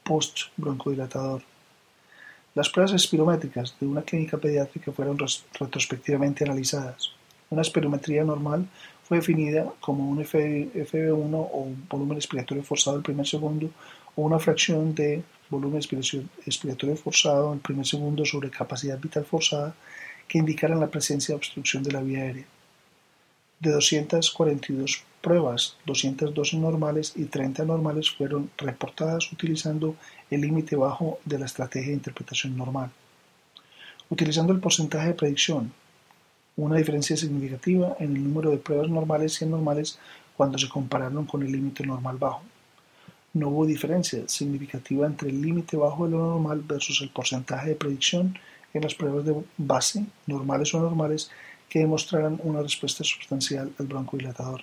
post-broncodilatador. 0.05 1.41
Las 2.55 2.69
pruebas 2.69 2.93
espirométricas 2.93 3.75
de 3.77 3.85
una 3.85 4.03
clínica 4.03 4.37
pediátrica 4.37 4.93
fueron 4.93 5.17
retrospectivamente 5.59 6.45
analizadas. 6.45 7.11
Una 7.49 7.61
espirometría 7.61 8.23
normal 8.23 8.69
fue 9.03 9.17
definida 9.17 9.69
como 9.81 10.09
un 10.09 10.19
FB1 10.19 11.35
o 11.51 11.57
un 11.57 11.85
volumen 11.89 12.19
expiratorio 12.19 12.63
forzado 12.63 12.95
del 12.95 13.03
primer 13.03 13.27
segundo 13.27 13.69
o 14.15 14.21
una 14.21 14.39
fracción 14.39 14.95
de 14.95 15.23
volumen 15.53 15.81
expiratorio 16.45 16.95
forzado 16.95 17.53
el 17.53 17.60
primer 17.60 17.86
segundo 17.86 18.25
sobre 18.25 18.50
capacidad 18.50 19.00
vital 19.00 19.25
forzada 19.25 19.75
que 20.27 20.39
indicaran 20.39 20.79
la 20.79 20.91
presencia 20.91 21.33
de 21.33 21.38
obstrucción 21.38 21.83
de 21.83 21.91
la 21.91 22.01
vía 22.01 22.19
aérea. 22.24 22.45
De 23.60 23.72
242 23.72 25.03
pruebas, 25.22 25.77
212 25.86 26.57
normales 26.57 27.13
y 27.15 27.25
30 27.25 27.63
normales 27.65 28.10
fueron 28.10 28.50
reportadas 28.57 29.31
utilizando 29.31 29.95
el 30.29 30.41
límite 30.41 30.75
bajo 30.75 31.19
de 31.24 31.39
la 31.39 31.45
estrategia 31.45 31.89
de 31.89 32.01
interpretación 32.01 32.57
normal. 32.57 32.91
Utilizando 34.10 34.51
el 34.51 34.60
porcentaje 34.60 35.07
de 35.07 35.13
predicción, 35.13 35.72
una 36.57 36.75
diferencia 36.75 37.15
significativa 37.15 37.95
en 38.00 38.15
el 38.15 38.24
número 38.24 38.51
de 38.51 38.57
pruebas 38.57 38.89
normales 38.89 39.41
y 39.41 39.45
anormales 39.45 39.98
cuando 40.36 40.57
se 40.57 40.69
compararon 40.69 41.25
con 41.25 41.41
el 41.41 41.51
límite 41.51 41.86
normal 41.86 42.17
bajo. 42.17 42.43
No 43.33 43.49
hubo 43.49 43.65
diferencia 43.65 44.27
significativa 44.27 45.07
entre 45.07 45.29
el 45.29 45.41
límite 45.41 45.75
bajo 45.75 46.05
de 46.05 46.11
lo 46.11 46.19
normal 46.19 46.61
versus 46.65 47.01
el 47.01 47.09
porcentaje 47.09 47.69
de 47.69 47.75
predicción 47.75 48.37
en 48.73 48.81
las 48.83 48.93
pruebas 48.93 49.25
de 49.25 49.35
base, 49.57 50.05
normales 50.27 50.73
o 50.73 50.77
anormales, 50.77 51.31
que 51.67 51.79
demostraran 51.79 52.39
una 52.43 52.61
respuesta 52.61 53.03
sustancial 53.03 53.73
al 53.79 53.87
broncodilatador. 53.87 54.61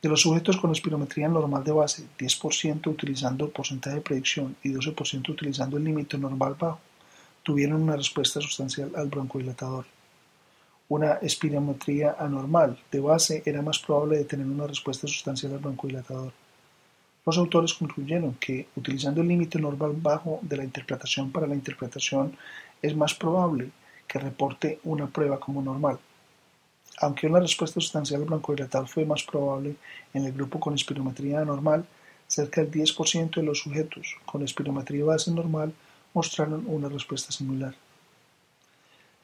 De 0.00 0.08
los 0.08 0.20
sujetos 0.20 0.56
con 0.58 0.70
espirometría 0.70 1.26
normal 1.26 1.64
de 1.64 1.72
base, 1.72 2.04
10% 2.16 2.86
utilizando 2.86 3.50
porcentaje 3.50 3.96
de 3.96 4.02
predicción 4.02 4.54
y 4.62 4.68
12% 4.68 5.28
utilizando 5.30 5.78
el 5.78 5.84
límite 5.84 6.18
normal 6.18 6.54
bajo, 6.56 6.78
tuvieron 7.42 7.82
una 7.82 7.96
respuesta 7.96 8.40
sustancial 8.40 8.92
al 8.94 9.08
broncodilatador. 9.08 9.86
Una 10.88 11.14
espirometría 11.14 12.14
anormal 12.20 12.78
de 12.92 13.00
base 13.00 13.42
era 13.44 13.62
más 13.62 13.80
probable 13.80 14.18
de 14.18 14.24
tener 14.24 14.46
una 14.46 14.68
respuesta 14.68 15.08
sustancial 15.08 15.54
al 15.54 15.58
broncodilatador. 15.58 16.32
Los 17.26 17.38
autores 17.38 17.74
concluyeron 17.74 18.34
que, 18.34 18.68
utilizando 18.76 19.20
el 19.20 19.26
límite 19.26 19.58
normal 19.58 19.94
bajo 19.96 20.38
de 20.42 20.58
la 20.58 20.64
interpretación 20.64 21.32
para 21.32 21.48
la 21.48 21.56
interpretación, 21.56 22.36
es 22.80 22.94
más 22.94 23.14
probable 23.14 23.70
que 24.06 24.20
reporte 24.20 24.78
una 24.84 25.08
prueba 25.08 25.40
como 25.40 25.60
normal. 25.60 25.98
Aunque 26.98 27.26
una 27.26 27.40
respuesta 27.40 27.80
sustancial 27.80 28.22
al 28.22 28.28
broncodilatador 28.28 28.86
fue 28.86 29.04
más 29.04 29.24
probable 29.24 29.74
en 30.14 30.24
el 30.24 30.32
grupo 30.32 30.60
con 30.60 30.74
espirometría 30.74 31.40
anormal, 31.40 31.84
cerca 32.28 32.62
del 32.62 32.70
10% 32.70 33.34
de 33.34 33.42
los 33.42 33.58
sujetos 33.58 34.16
con 34.24 34.44
espirometría 34.44 35.04
base 35.04 35.32
normal 35.32 35.72
mostraron 36.14 36.64
una 36.68 36.88
respuesta 36.88 37.32
similar. 37.32 37.74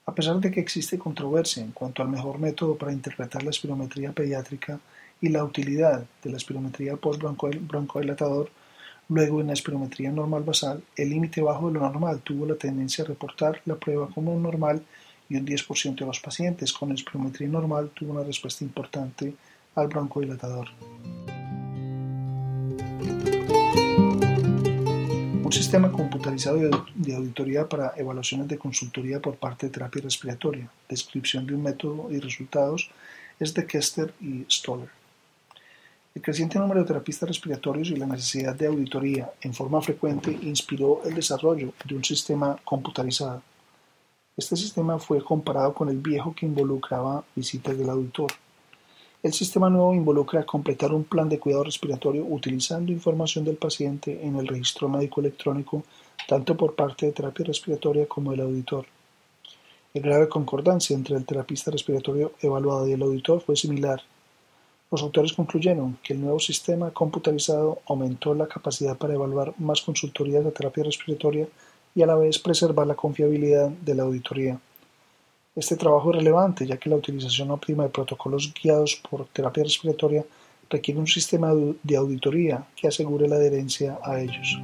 A 0.06 0.14
pesar 0.14 0.40
de 0.40 0.50
que 0.50 0.60
existe 0.60 0.98
controversia 0.98 1.62
en 1.62 1.70
cuanto 1.70 2.02
al 2.02 2.08
mejor 2.08 2.40
método 2.40 2.76
para 2.76 2.92
interpretar 2.92 3.44
la 3.44 3.50
espirometría 3.50 4.10
pediátrica 4.10 4.80
y 5.22 5.28
la 5.28 5.44
utilidad 5.44 6.04
de 6.22 6.30
la 6.30 6.36
espirometría 6.36 6.96
post-broncodilatador, 6.96 8.50
luego 9.08 9.40
en 9.40 9.46
la 9.46 9.52
espirometría 9.52 10.10
normal 10.10 10.42
basal, 10.42 10.82
el 10.96 11.10
límite 11.10 11.40
bajo 11.40 11.68
de 11.68 11.74
lo 11.74 11.80
normal 11.80 12.20
tuvo 12.22 12.44
la 12.44 12.56
tendencia 12.56 13.04
a 13.04 13.06
reportar 13.06 13.62
la 13.64 13.76
prueba 13.76 14.08
como 14.08 14.38
normal 14.38 14.82
y 15.28 15.36
un 15.36 15.46
10% 15.46 15.94
de 15.94 16.06
los 16.06 16.18
pacientes 16.18 16.72
con 16.72 16.90
espirometría 16.90 17.48
normal 17.48 17.90
tuvo 17.94 18.12
una 18.12 18.24
respuesta 18.24 18.64
importante 18.64 19.32
al 19.76 19.86
broncodilatador. 19.86 20.68
Un 25.44 25.52
sistema 25.52 25.92
computarizado 25.92 26.58
de 26.94 27.14
auditoría 27.14 27.68
para 27.68 27.92
evaluaciones 27.96 28.48
de 28.48 28.58
consultoría 28.58 29.20
por 29.20 29.36
parte 29.36 29.66
de 29.66 29.72
terapia 29.72 30.02
respiratoria, 30.02 30.68
descripción 30.88 31.46
de 31.46 31.54
un 31.54 31.62
método 31.62 32.10
y 32.10 32.18
resultados 32.18 32.90
es 33.38 33.54
de 33.54 33.66
Kester 33.66 34.12
y 34.20 34.44
Stoller. 34.50 35.01
El 36.14 36.20
creciente 36.20 36.58
número 36.58 36.80
de 36.80 36.86
terapistas 36.86 37.26
respiratorios 37.26 37.88
y 37.88 37.96
la 37.96 38.06
necesidad 38.06 38.54
de 38.54 38.66
auditoría 38.66 39.32
en 39.40 39.54
forma 39.54 39.80
frecuente 39.80 40.38
inspiró 40.42 41.00
el 41.04 41.14
desarrollo 41.14 41.72
de 41.86 41.94
un 41.94 42.04
sistema 42.04 42.58
computarizado. 42.64 43.42
Este 44.36 44.54
sistema 44.56 44.98
fue 44.98 45.24
comparado 45.24 45.72
con 45.72 45.88
el 45.88 45.98
viejo 45.98 46.34
que 46.34 46.44
involucraba 46.44 47.24
visitas 47.34 47.78
del 47.78 47.88
auditor. 47.88 48.30
El 49.22 49.32
sistema 49.32 49.70
nuevo 49.70 49.94
involucra 49.94 50.44
completar 50.44 50.92
un 50.92 51.04
plan 51.04 51.30
de 51.30 51.38
cuidado 51.38 51.64
respiratorio 51.64 52.26
utilizando 52.26 52.92
información 52.92 53.44
del 53.44 53.56
paciente 53.56 54.26
en 54.26 54.36
el 54.36 54.48
registro 54.48 54.88
médico 54.90 55.20
electrónico 55.20 55.82
tanto 56.28 56.56
por 56.56 56.74
parte 56.74 57.06
de 57.06 57.12
terapia 57.12 57.46
respiratoria 57.46 58.06
como 58.06 58.32
del 58.32 58.42
auditor. 58.42 58.84
El 59.94 60.02
grado 60.02 60.22
de 60.22 60.28
concordancia 60.28 60.94
entre 60.94 61.16
el 61.16 61.24
terapista 61.24 61.70
respiratorio 61.70 62.32
evaluado 62.40 62.86
y 62.86 62.92
el 62.92 63.02
auditor 63.02 63.40
fue 63.40 63.56
similar. 63.56 64.02
Los 64.92 65.02
autores 65.02 65.32
concluyeron 65.32 65.96
que 66.02 66.12
el 66.12 66.20
nuevo 66.20 66.38
sistema 66.38 66.90
computarizado 66.90 67.80
aumentó 67.86 68.34
la 68.34 68.46
capacidad 68.46 68.94
para 68.94 69.14
evaluar 69.14 69.54
más 69.58 69.80
consultorías 69.80 70.44
de 70.44 70.50
terapia 70.50 70.84
respiratoria 70.84 71.48
y 71.94 72.02
a 72.02 72.06
la 72.06 72.14
vez 72.14 72.38
preservar 72.38 72.86
la 72.86 72.94
confiabilidad 72.94 73.70
de 73.70 73.94
la 73.94 74.02
auditoría. 74.02 74.60
Este 75.56 75.76
trabajo 75.76 76.10
es 76.10 76.16
relevante 76.16 76.66
ya 76.66 76.76
que 76.76 76.90
la 76.90 76.96
utilización 76.96 77.50
óptima 77.50 77.84
de 77.84 77.88
protocolos 77.88 78.52
guiados 78.52 79.00
por 79.08 79.26
terapia 79.28 79.64
respiratoria 79.64 80.26
requiere 80.68 81.00
un 81.00 81.06
sistema 81.06 81.52
de 81.82 81.96
auditoría 81.96 82.66
que 82.76 82.88
asegure 82.88 83.28
la 83.28 83.36
adherencia 83.36 83.98
a 84.02 84.20
ellos. 84.20 84.58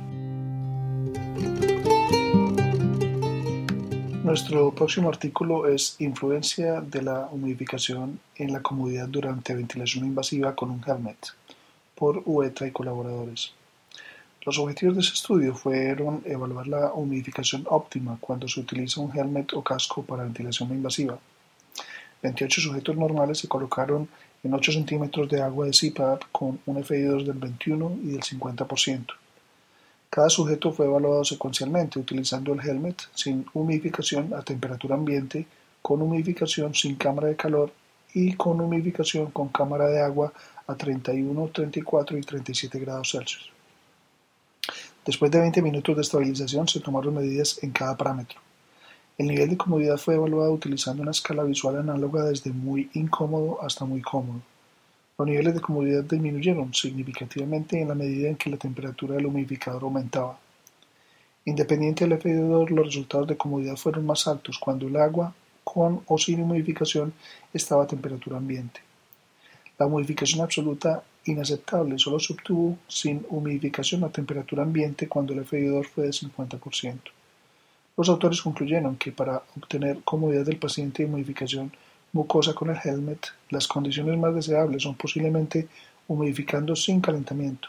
Nuestro 4.29 4.73
próximo 4.73 5.09
artículo 5.09 5.67
es 5.67 5.97
Influencia 6.01 6.83
de 6.83 7.01
la 7.01 7.31
humidificación 7.33 8.21
en 8.37 8.53
la 8.53 8.61
comodidad 8.61 9.09
durante 9.09 9.55
ventilación 9.55 10.05
invasiva 10.05 10.55
con 10.55 10.71
un 10.71 10.85
helmet, 10.87 11.17
por 11.95 12.23
UETA 12.27 12.67
y 12.67 12.71
colaboradores. 12.71 13.55
Los 14.45 14.59
objetivos 14.59 14.97
de 14.97 15.01
ese 15.01 15.15
estudio 15.15 15.55
fueron 15.55 16.21
evaluar 16.27 16.67
la 16.67 16.93
humidificación 16.93 17.65
óptima 17.71 18.19
cuando 18.21 18.47
se 18.49 18.61
utiliza 18.61 19.01
un 19.01 19.19
helmet 19.19 19.55
o 19.55 19.65
casco 19.65 20.03
para 20.03 20.25
ventilación 20.25 20.73
invasiva. 20.73 21.19
28 22.23 22.61
sujetos 22.61 22.99
normales 22.99 23.39
se 23.39 23.49
colocaron 23.49 24.11
en 24.45 24.53
8 24.53 24.73
centímetros 24.73 25.27
de 25.31 25.41
agua 25.41 25.65
de 25.65 25.73
CPAP 25.73 26.25
con 26.31 26.61
un 26.67 26.85
FI2 26.85 27.25
del 27.25 27.39
21 27.39 27.97
y 28.03 28.09
del 28.09 28.21
50%. 28.21 29.07
Cada 30.11 30.31
sujeto 30.31 30.73
fue 30.73 30.87
evaluado 30.87 31.25
secuencialmente 31.25 31.99
utilizando 31.99 32.55
el 32.55 32.61
helmet 32.61 33.03
sin 33.15 33.45
humidificación 33.53 34.33
a 34.35 34.43
temperatura 34.43 34.95
ambiente, 34.95 35.47
con 35.83 36.00
humidificación 36.00 36.75
sin 36.75 36.97
cámara 36.97 37.29
de 37.29 37.37
calor 37.37 37.73
y 38.15 38.33
con 38.35 38.61
humidificación 38.61 39.31
con 39.31 39.49
cámara 39.49 39.87
de 39.88 40.00
agua 40.00 40.33
a 40.67 40.75
31, 40.75 41.49
34 41.49 42.19
y 42.19 42.21
37 42.23 42.79
grados 42.79 43.11
Celsius. 43.12 43.50
Después 45.05 45.31
de 45.31 45.41
20 45.41 45.62
minutos 45.62 45.95
de 45.95 46.03
estabilización 46.03 46.69
se 46.69 46.81
tomaron 46.81 47.15
medidas 47.15 47.62
en 47.62 47.71
cada 47.71 47.97
parámetro. 47.97 48.41
El 49.17 49.27
nivel 49.27 49.50
de 49.50 49.57
comodidad 49.57 49.97
fue 49.97 50.15
evaluado 50.15 50.53
utilizando 50.53 51.03
una 51.03 51.11
escala 51.11 51.43
visual 51.43 51.77
análoga 51.77 52.25
desde 52.25 52.50
muy 52.50 52.91
incómodo 52.95 53.62
hasta 53.62 53.85
muy 53.85 54.00
cómodo. 54.00 54.41
Los 55.19 55.27
niveles 55.27 55.53
de 55.53 55.61
comodidad 55.61 56.05
disminuyeron 56.05 56.73
significativamente 56.73 57.83
en 57.83 57.89
la 57.89 57.97
medida 57.97 58.29
en 58.29 58.37
que 58.37 58.51
la 58.51 58.57
temperatura 58.57 59.17
del 59.17 59.27
humidificador 59.27 59.83
aumentaba. 59.83 60.39
Independiente 61.45 62.07
del 62.07 62.21
FD2, 62.21 62.69
los 62.71 62.87
resultados 62.87 63.27
de 63.27 63.37
comodidad 63.37 63.75
fueron 63.75 64.07
más 64.07 64.29
altos 64.29 64.61
cuando 64.61 64.87
el 64.87 64.97
agua, 64.97 65.35
con 65.65 66.03
o 66.07 66.19
sin 66.19 66.41
humidificación, 66.41 67.13
estaba 67.53 67.83
a 67.83 67.89
temperatura 67.89 68.37
ambiente. 68.37 68.81
La 69.77 69.87
humidificación 69.87 70.41
absoluta 70.41 71.03
inaceptable 71.25 71.99
solo 71.99 72.21
se 72.21 72.35
obtuvo 72.35 72.79
sin 72.87 73.27
humidificación 73.29 74.05
a 74.05 74.13
temperatura 74.13 74.63
ambiente 74.63 75.09
cuando 75.09 75.33
el 75.33 75.45
FI2 75.45 75.85
fue 75.85 76.05
de 76.05 76.11
50%. 76.11 76.99
Los 77.97 78.09
autores 78.09 78.41
concluyeron 78.41 78.95
que 78.95 79.11
para 79.11 79.43
obtener 79.57 79.99
comodidad 80.05 80.47
del 80.47 80.59
paciente 80.59 81.03
y 81.03 81.07
humidificación 81.07 81.73
mucosa 82.12 82.55
con 82.55 82.71
el 82.71 82.79
helmet, 82.83 83.27
las 83.50 83.67
condiciones 83.67 84.19
más 84.19 84.35
deseables 84.35 84.83
son 84.83 84.95
posiblemente 84.95 85.69
humidificando 86.07 86.75
sin 86.75 87.00
calentamiento. 87.00 87.69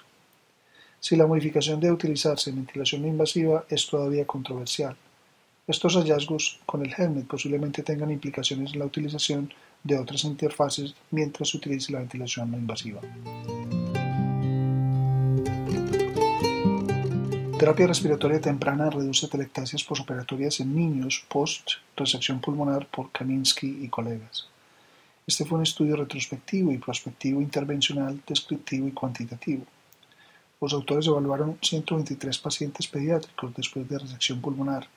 Si 1.00 1.16
la 1.16 1.26
humidificación 1.26 1.80
debe 1.80 1.94
utilizarse 1.94 2.50
en 2.50 2.58
ventilación 2.58 3.06
invasiva 3.06 3.66
es 3.70 3.88
todavía 3.88 4.26
controversial. 4.26 4.96
Estos 5.68 5.96
hallazgos 5.96 6.60
con 6.66 6.86
el 6.86 6.94
helmet 6.98 7.28
posiblemente 7.28 7.84
tengan 7.84 8.12
implicaciones 8.12 8.74
en 8.74 8.80
la 8.80 8.86
utilización 8.86 9.54
de 9.84 9.98
otras 9.98 10.24
interfaces 10.24 10.96
mientras 11.12 11.50
se 11.50 11.58
utilice 11.58 11.94
la 11.94 12.00
ventilación 12.00 12.52
no 12.52 12.58
invasiva. 12.58 13.00
Terapia 17.60 17.88
respiratoria 17.88 18.40
temprana 18.40 18.90
reduce 18.90 19.28
telectasias 19.28 19.84
posoperatorias 19.84 20.62
en 20.62 20.74
niños 20.74 21.26
post-resección 21.28 22.40
pulmonar 22.40 22.88
por 22.88 23.12
Kaminsky 23.12 23.84
y 23.84 23.90
colegas. 23.90 24.48
Este 25.28 25.44
fue 25.44 25.58
un 25.58 25.64
estudio 25.64 25.98
retrospectivo 25.98 26.72
y 26.72 26.78
prospectivo 26.78 27.42
intervencional, 27.42 28.22
descriptivo 28.26 28.88
y 28.88 28.94
cuantitativo. 28.94 29.66
Los 30.62 30.72
autores 30.72 31.08
evaluaron 31.08 31.58
123 31.62 32.38
pacientes 32.38 32.88
pediátricos 32.88 33.54
después 33.54 33.90
de 33.90 34.00
resección 34.00 34.40
pulmonar 34.40 34.88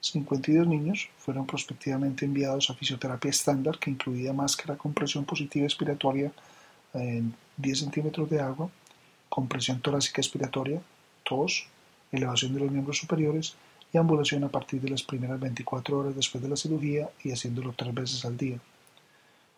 52 0.00 0.68
niños 0.68 1.08
fueron 1.18 1.46
prospectivamente 1.46 2.24
enviados 2.24 2.70
a 2.70 2.74
fisioterapia 2.74 3.30
estándar 3.30 3.76
que 3.76 3.90
incluía 3.90 4.32
máscara 4.32 4.76
con 4.76 4.94
presión 4.94 5.24
positiva 5.24 5.66
expiratoria 5.66 6.30
en 6.94 7.34
10 7.56 7.78
centímetros 7.80 8.30
de 8.30 8.40
agua, 8.40 8.70
compresión 9.28 9.80
torácica 9.80 10.20
expiratoria, 10.20 10.80
tos, 11.24 11.66
elevación 12.12 12.54
de 12.54 12.60
los 12.60 12.70
miembros 12.70 12.98
superiores 12.98 13.54
y 13.92 13.98
ambulación 13.98 14.44
a 14.44 14.48
partir 14.48 14.80
de 14.80 14.90
las 14.90 15.02
primeras 15.02 15.40
24 15.40 15.98
horas 15.98 16.16
después 16.16 16.42
de 16.42 16.48
la 16.48 16.56
cirugía 16.56 17.08
y 17.24 17.32
haciéndolo 17.32 17.74
tres 17.76 17.94
veces 17.94 18.24
al 18.24 18.36
día. 18.36 18.58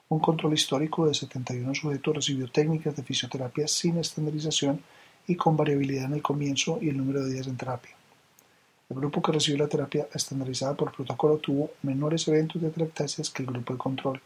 Un 0.08 0.18
control 0.18 0.54
histórico 0.54 1.06
de 1.06 1.14
71 1.14 1.74
sujetos 1.74 2.16
recibió 2.16 2.50
técnicas 2.50 2.96
de 2.96 3.02
fisioterapia 3.02 3.68
sin 3.68 3.98
estandarización 3.98 4.80
y 5.26 5.36
con 5.36 5.56
variabilidad 5.56 6.06
en 6.06 6.14
el 6.14 6.22
comienzo 6.22 6.78
y 6.82 6.88
el 6.88 6.96
número 6.96 7.22
de 7.22 7.34
días 7.34 7.46
en 7.46 7.56
terapia. 7.56 7.94
El 8.88 8.96
grupo 8.96 9.22
que 9.22 9.30
recibió 9.30 9.62
la 9.62 9.68
terapia 9.68 10.08
estandarizada 10.12 10.74
por 10.74 10.92
protocolo 10.92 11.38
tuvo 11.38 11.70
menores 11.82 12.26
eventos 12.26 12.60
de 12.60 12.68
atelectasias 12.68 13.30
que 13.30 13.44
el 13.44 13.48
grupo 13.50 13.72
de 13.72 13.78
control. 13.78 14.20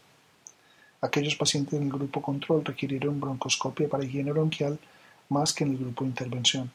Aquellos 1.01 1.35
pacientes 1.35 1.75
en 1.75 1.83
el 1.83 1.91
grupo 1.91 2.19
control 2.19 2.65
requirieron 2.65 3.19
broncoscopia 3.19 3.87
para 3.87 4.03
higiene 4.03 4.31
bronquial 4.31 4.79
más 5.29 5.53
que 5.53 5.65
en 5.65 5.71
el 5.71 5.77
grupo 5.77 6.03
de 6.03 6.09
intervención. 6.09 6.71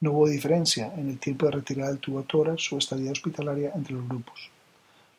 No 0.00 0.12
hubo 0.12 0.28
diferencia 0.28 0.94
en 0.96 1.08
el 1.08 1.18
tiempo 1.18 1.46
de 1.46 1.52
retirada 1.52 1.90
del 1.90 1.98
tubo 1.98 2.22
tórax 2.22 2.72
o 2.72 2.78
estadía 2.78 3.10
hospitalaria 3.10 3.72
entre 3.74 3.94
los 3.94 4.08
grupos. 4.08 4.48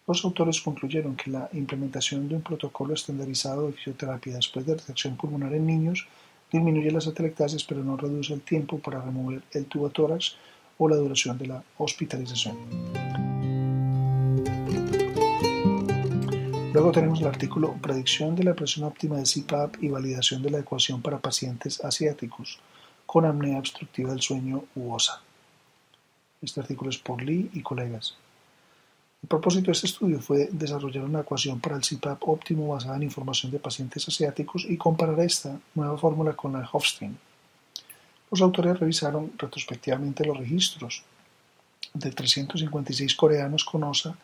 Los 0.08 0.24
autores 0.24 0.62
concluyeron 0.62 1.18
que 1.18 1.30
la 1.30 1.50
implementación 1.52 2.30
de 2.30 2.36
un 2.36 2.42
protocolo 2.42 2.94
estandarizado 2.94 3.68
de 3.68 3.74
fisioterapia 3.74 4.36
después 4.36 4.66
de 4.66 4.76
resección 4.76 5.18
pulmonar 5.18 5.54
en 5.54 5.68
niños 5.68 6.08
disminuye 6.50 6.92
las 6.92 7.08
atelectasias 7.08 7.66
pero 7.66 7.84
no 7.84 7.98
reduce 7.98 8.34
el 8.34 8.40
tiempo 8.40 8.80
para 8.80 9.02
remover 9.02 9.42
el 9.52 9.66
tubo 9.66 9.90
tórax 9.90 10.38
o 10.78 10.88
la 10.88 10.96
duración 10.96 11.38
de 11.38 11.48
la 11.48 11.62
hospitalización. 11.78 12.58
Luego 16.72 16.94
tenemos 16.94 17.20
el 17.20 17.28
artículo 17.28 17.76
Predicción 17.82 18.34
de 18.34 18.46
la 18.46 18.54
presión 18.54 18.86
óptima 18.86 19.18
de 19.18 19.24
CPAP 19.24 19.84
y 19.84 19.90
validación 19.90 20.42
de 20.42 20.52
la 20.52 20.60
ecuación 20.60 21.02
para 21.02 21.20
pacientes 21.20 21.84
asiáticos 21.84 22.60
con 23.12 23.26
apnea 23.26 23.58
obstructiva 23.58 24.12
del 24.12 24.22
sueño 24.22 24.66
u 24.76 24.94
OSA. 24.94 25.20
Este 26.44 26.60
artículo 26.60 26.92
es 26.92 27.00
por 27.00 27.24
Lee 27.24 27.50
y 27.54 27.64
colegas. 27.64 28.16
El 29.24 29.28
propósito 29.28 29.66
de 29.66 29.72
este 29.72 29.88
estudio 29.88 30.20
fue 30.22 30.48
desarrollar 30.52 31.06
una 31.06 31.22
ecuación 31.22 31.60
para 31.60 31.76
el 31.76 31.82
CPAP 31.82 32.22
óptimo 32.30 32.68
basada 32.68 32.98
en 32.98 33.10
información 33.10 33.52
de 33.52 33.58
pacientes 33.58 34.08
asiáticos 34.08 34.64
y 34.70 34.78
comparar 34.78 35.20
esta 35.22 35.60
nueva 35.74 35.98
fórmula 35.98 36.34
con 36.34 36.54
la 36.54 36.60
de 36.60 36.68
Hofstein. 36.72 37.18
Los 38.30 38.42
autores 38.42 38.80
revisaron 38.80 39.34
retrospectivamente 39.40 40.24
los 40.24 40.38
registros 40.38 41.02
de 41.96 42.12
356 42.12 43.16
coreanos 43.16 43.66
con 43.66 43.86
OSA 43.86 44.16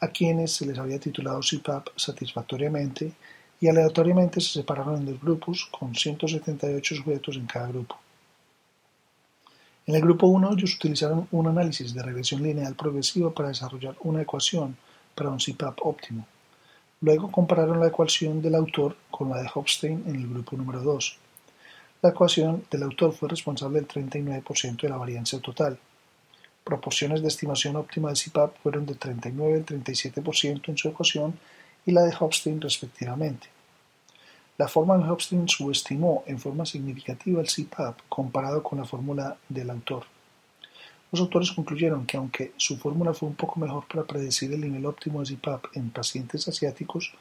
a 0.00 0.08
quienes 0.08 0.50
se 0.52 0.66
les 0.66 0.78
había 0.78 0.98
titulado 0.98 1.38
CPAP 1.48 1.90
satisfactoriamente 1.94 3.12
y 3.60 3.68
aleatoriamente 3.68 4.40
se 4.40 4.52
separaron 4.52 4.96
en 4.96 5.06
dos 5.06 5.20
grupos 5.20 5.68
con 5.70 5.94
178 5.94 6.96
sujetos 6.96 7.36
en 7.36 7.46
cada 7.46 7.68
grupo. 7.68 8.00
En 9.86 9.94
el 9.94 10.02
grupo 10.02 10.26
1 10.26 10.52
ellos 10.54 10.74
utilizaron 10.74 11.28
un 11.30 11.46
análisis 11.46 11.94
de 11.94 12.02
regresión 12.02 12.42
lineal 12.42 12.74
progresiva 12.74 13.32
para 13.32 13.50
desarrollar 13.50 13.94
una 14.00 14.22
ecuación 14.22 14.76
para 15.14 15.30
un 15.30 15.38
CPAP 15.38 15.78
óptimo. 15.82 16.26
Luego 17.02 17.30
compararon 17.30 17.78
la 17.78 17.86
ecuación 17.86 18.42
del 18.42 18.56
autor 18.56 18.96
con 19.12 19.30
la 19.30 19.40
de 19.40 19.48
Hofstein 19.54 20.02
en 20.08 20.16
el 20.16 20.28
grupo 20.28 20.56
número 20.56 20.82
2. 20.82 21.18
La 22.02 22.10
ecuación 22.10 22.64
del 22.68 22.82
autor 22.82 23.12
fue 23.12 23.28
responsable 23.28 23.80
del 23.80 23.88
39% 23.88 24.80
de 24.80 24.88
la 24.88 24.96
varianza 24.96 25.38
total. 25.40 25.78
Proporciones 26.64 27.22
de 27.22 27.28
estimación 27.28 27.76
óptima 27.76 28.08
de 28.08 28.16
CPAP 28.16 28.56
fueron 28.64 28.86
de 28.86 28.96
39 28.96 29.58
y 29.60 29.72
37% 29.72 30.68
en 30.68 30.76
su 30.76 30.88
ecuación 30.88 31.38
y 31.84 31.92
la 31.92 32.02
de 32.02 32.14
Hofstein 32.18 32.60
respectivamente. 32.60 33.55
La 34.58 34.68
fórmula 34.68 35.04
de 35.04 35.10
Hofstein 35.10 35.46
subestimó 35.48 36.24
en 36.26 36.38
forma 36.38 36.64
significativa 36.64 37.42
el 37.42 37.46
CPAP 37.46 38.00
comparado 38.08 38.62
con 38.62 38.78
la 38.78 38.86
fórmula 38.86 39.36
del 39.50 39.68
autor. 39.68 40.04
Los 41.12 41.20
autores 41.20 41.52
concluyeron 41.52 42.06
que 42.06 42.16
aunque 42.16 42.52
su 42.56 42.78
fórmula 42.78 43.12
fue 43.12 43.28
un 43.28 43.34
poco 43.34 43.60
mejor 43.60 43.84
para 43.86 44.04
predecir 44.04 44.50
el 44.54 44.62
nivel 44.62 44.86
óptimo 44.86 45.22
de 45.22 45.36
CPAP 45.36 45.76
en 45.76 45.90
pacientes 45.90 46.48
asiáticos 46.48 47.12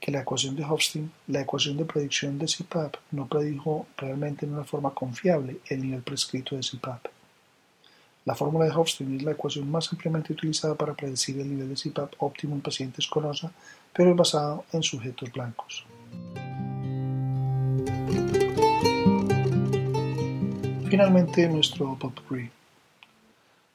que 0.00 0.10
la 0.10 0.22
ecuación 0.22 0.56
de 0.56 0.64
Hofstein, 0.64 1.12
la 1.26 1.42
ecuación 1.42 1.76
de 1.76 1.84
predicción 1.84 2.38
de 2.38 2.46
CPAP 2.46 2.96
no 3.10 3.28
predijo 3.28 3.86
realmente 3.98 4.46
en 4.46 4.54
una 4.54 4.64
forma 4.64 4.94
confiable 4.94 5.60
el 5.68 5.82
nivel 5.82 6.00
prescrito 6.00 6.56
de 6.56 6.62
CPAP. 6.62 7.06
La 8.24 8.34
fórmula 8.34 8.64
de 8.64 8.72
Hofstein 8.72 9.16
es 9.16 9.22
la 9.22 9.32
ecuación 9.32 9.70
más 9.70 9.92
ampliamente 9.92 10.32
utilizada 10.32 10.74
para 10.74 10.94
predecir 10.94 11.38
el 11.40 11.50
nivel 11.50 11.68
de 11.68 11.74
CPAP 11.74 12.14
óptimo 12.18 12.54
en 12.54 12.62
pacientes 12.62 13.06
con 13.06 13.26
OSA, 13.26 13.52
pero 13.92 14.10
es 14.10 14.16
basada 14.16 14.62
en 14.72 14.82
sujetos 14.82 15.30
blancos. 15.30 15.84
Finalmente, 20.90 21.48
nuestro 21.48 21.96
potpourri. 21.98 22.50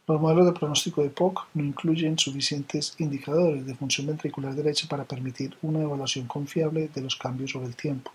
Los 0.08 0.22
modelos 0.22 0.46
de 0.46 0.52
pronóstico 0.52 1.02
de 1.02 1.10
POC 1.10 1.48
no 1.56 1.64
incluyen 1.64 2.20
suficientes 2.20 2.94
indicadores 3.00 3.66
de 3.66 3.74
función 3.74 4.06
ventricular 4.06 4.54
derecha 4.54 4.88
para 4.88 5.06
permitir 5.06 5.58
una 5.64 5.82
evaluación 5.82 6.28
confiable 6.28 6.90
de 6.94 7.02
los 7.02 7.16
cambios 7.16 7.52
sobre 7.52 7.68
el 7.68 7.76
tiempo. 7.76 8.12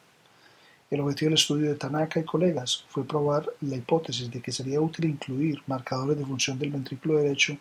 El 0.91 1.01
objetivo 1.01 1.31
del 1.31 1.39
estudio 1.39 1.69
de 1.69 1.77
Tanaka 1.77 2.21
y 2.21 2.25
colegas 2.25 2.85
fue 2.89 3.07
probar 3.07 3.47
la 3.63 3.77
hipótesis 3.77 4.31
de 4.31 4.41
que 4.41 4.53
sería 4.53 4.81
útil 4.81 5.07
incluir 5.07 5.63
marcadores 5.67 6.19
de 6.19 6.27
función 6.27 6.59
del 6.59 6.71
ventrículo 6.71 7.17
derecho 7.17 7.57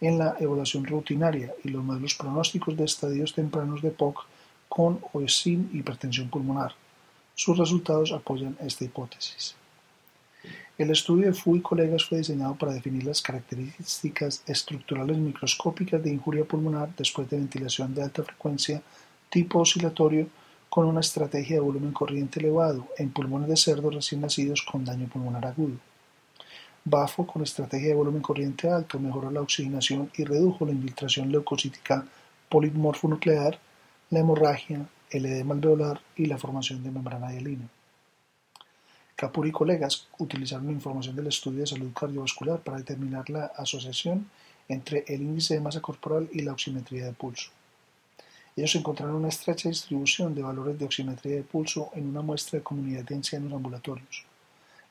en 0.00 0.18
la 0.18 0.36
evaluación 0.38 0.84
rutinaria 0.84 1.54
y 1.64 1.68
los 1.70 1.82
modelos 1.82 2.14
pronósticos 2.14 2.76
de 2.76 2.84
estadios 2.84 3.34
tempranos 3.34 3.82
de 3.82 3.90
POC 3.90 4.26
con 4.68 5.00
o 5.12 5.26
sin 5.26 5.70
hipertensión 5.72 6.28
pulmonar. 6.28 6.74
Sus 7.34 7.58
resultados 7.58 8.12
apoyan 8.12 8.56
esta 8.60 8.84
hipótesis. 8.84 9.54
El 10.78 10.90
estudio 10.90 11.26
de 11.26 11.34
Fu 11.34 11.56
y 11.56 11.60
colegas 11.60 12.04
fue 12.04 12.18
diseñado 12.18 12.54
para 12.56 12.72
definir 12.72 13.04
las 13.04 13.22
características 13.22 14.42
estructurales 14.46 15.16
microscópicas 15.16 16.02
de 16.02 16.10
injuria 16.10 16.44
pulmonar 16.44 16.94
después 16.96 17.28
de 17.30 17.36
ventilación 17.36 17.94
de 17.94 18.02
alta 18.02 18.22
frecuencia 18.22 18.82
tipo 19.28 19.60
oscilatorio 19.60 20.28
con 20.68 20.86
una 20.86 21.00
estrategia 21.00 21.56
de 21.56 21.60
volumen 21.60 21.92
corriente 21.92 22.40
elevado 22.40 22.86
en 22.96 23.10
pulmones 23.10 23.48
de 23.48 23.56
cerdos 23.56 23.94
recién 23.94 24.22
nacidos 24.22 24.62
con 24.62 24.84
daño 24.84 25.06
pulmonar 25.06 25.46
agudo. 25.46 25.76
BAFO 26.84 27.26
con 27.26 27.42
estrategia 27.42 27.88
de 27.88 27.94
volumen 27.94 28.22
corriente 28.22 28.68
alto 28.68 28.98
mejoró 28.98 29.30
la 29.30 29.42
oxigenación 29.42 30.10
y 30.16 30.24
redujo 30.24 30.66
la 30.66 30.72
infiltración 30.72 31.30
leucocítica 31.30 32.06
polimorfonuclear, 32.48 33.58
la 34.10 34.20
hemorragia, 34.20 34.86
el 35.12 35.26
edema 35.26 35.54
alveolar 35.54 36.00
y 36.16 36.26
la 36.26 36.38
formación 36.38 36.82
de 36.82 36.90
membrana 36.90 37.32
hialina. 37.32 37.68
Capur 39.14 39.46
y 39.46 39.52
colegas 39.52 40.08
utilizaron 40.18 40.70
información 40.70 41.14
del 41.14 41.28
estudio 41.28 41.60
de 41.60 41.66
salud 41.66 41.92
cardiovascular 41.92 42.60
para 42.60 42.78
determinar 42.78 43.28
la 43.30 43.46
asociación 43.56 44.28
entre 44.68 45.04
el 45.06 45.22
índice 45.22 45.54
de 45.54 45.60
masa 45.60 45.80
corporal 45.80 46.28
y 46.32 46.40
la 46.40 46.52
oximetría 46.52 47.04
de 47.04 47.12
pulso. 47.12 47.50
Ellos 48.56 48.74
encontraron 48.74 49.16
una 49.16 49.28
estrecha 49.28 49.68
distribución 49.68 50.34
de 50.34 50.42
valores 50.42 50.78
de 50.78 50.86
oximetría 50.86 51.36
de 51.36 51.42
pulso 51.42 51.90
en 51.94 52.08
una 52.08 52.22
muestra 52.22 52.58
de 52.58 52.64
comunidad 52.64 53.04
de 53.04 53.14
ancianos 53.14 53.52
ambulatorios. 53.52 54.24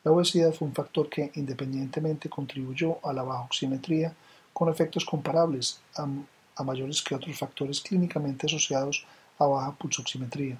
La 0.04 0.12
obesidad 0.12 0.54
fue 0.54 0.68
un 0.68 0.74
factor 0.74 1.10
que 1.10 1.32
independientemente 1.36 2.30
contribuyó 2.30 3.06
a 3.06 3.14
la 3.14 3.24
baja 3.24 3.42
oximetría 3.42 4.14
con 4.54 4.70
efectos 4.70 5.06
comparables 5.06 5.80
a 5.96 6.64
mayores 6.64 7.02
que 7.02 7.16
otros 7.16 7.38
factores 7.38 7.82
clínicamente 7.82 8.48
asociados 8.48 9.06
a 9.44 9.48
baja 9.48 9.72
pulsoximetría. 9.76 10.60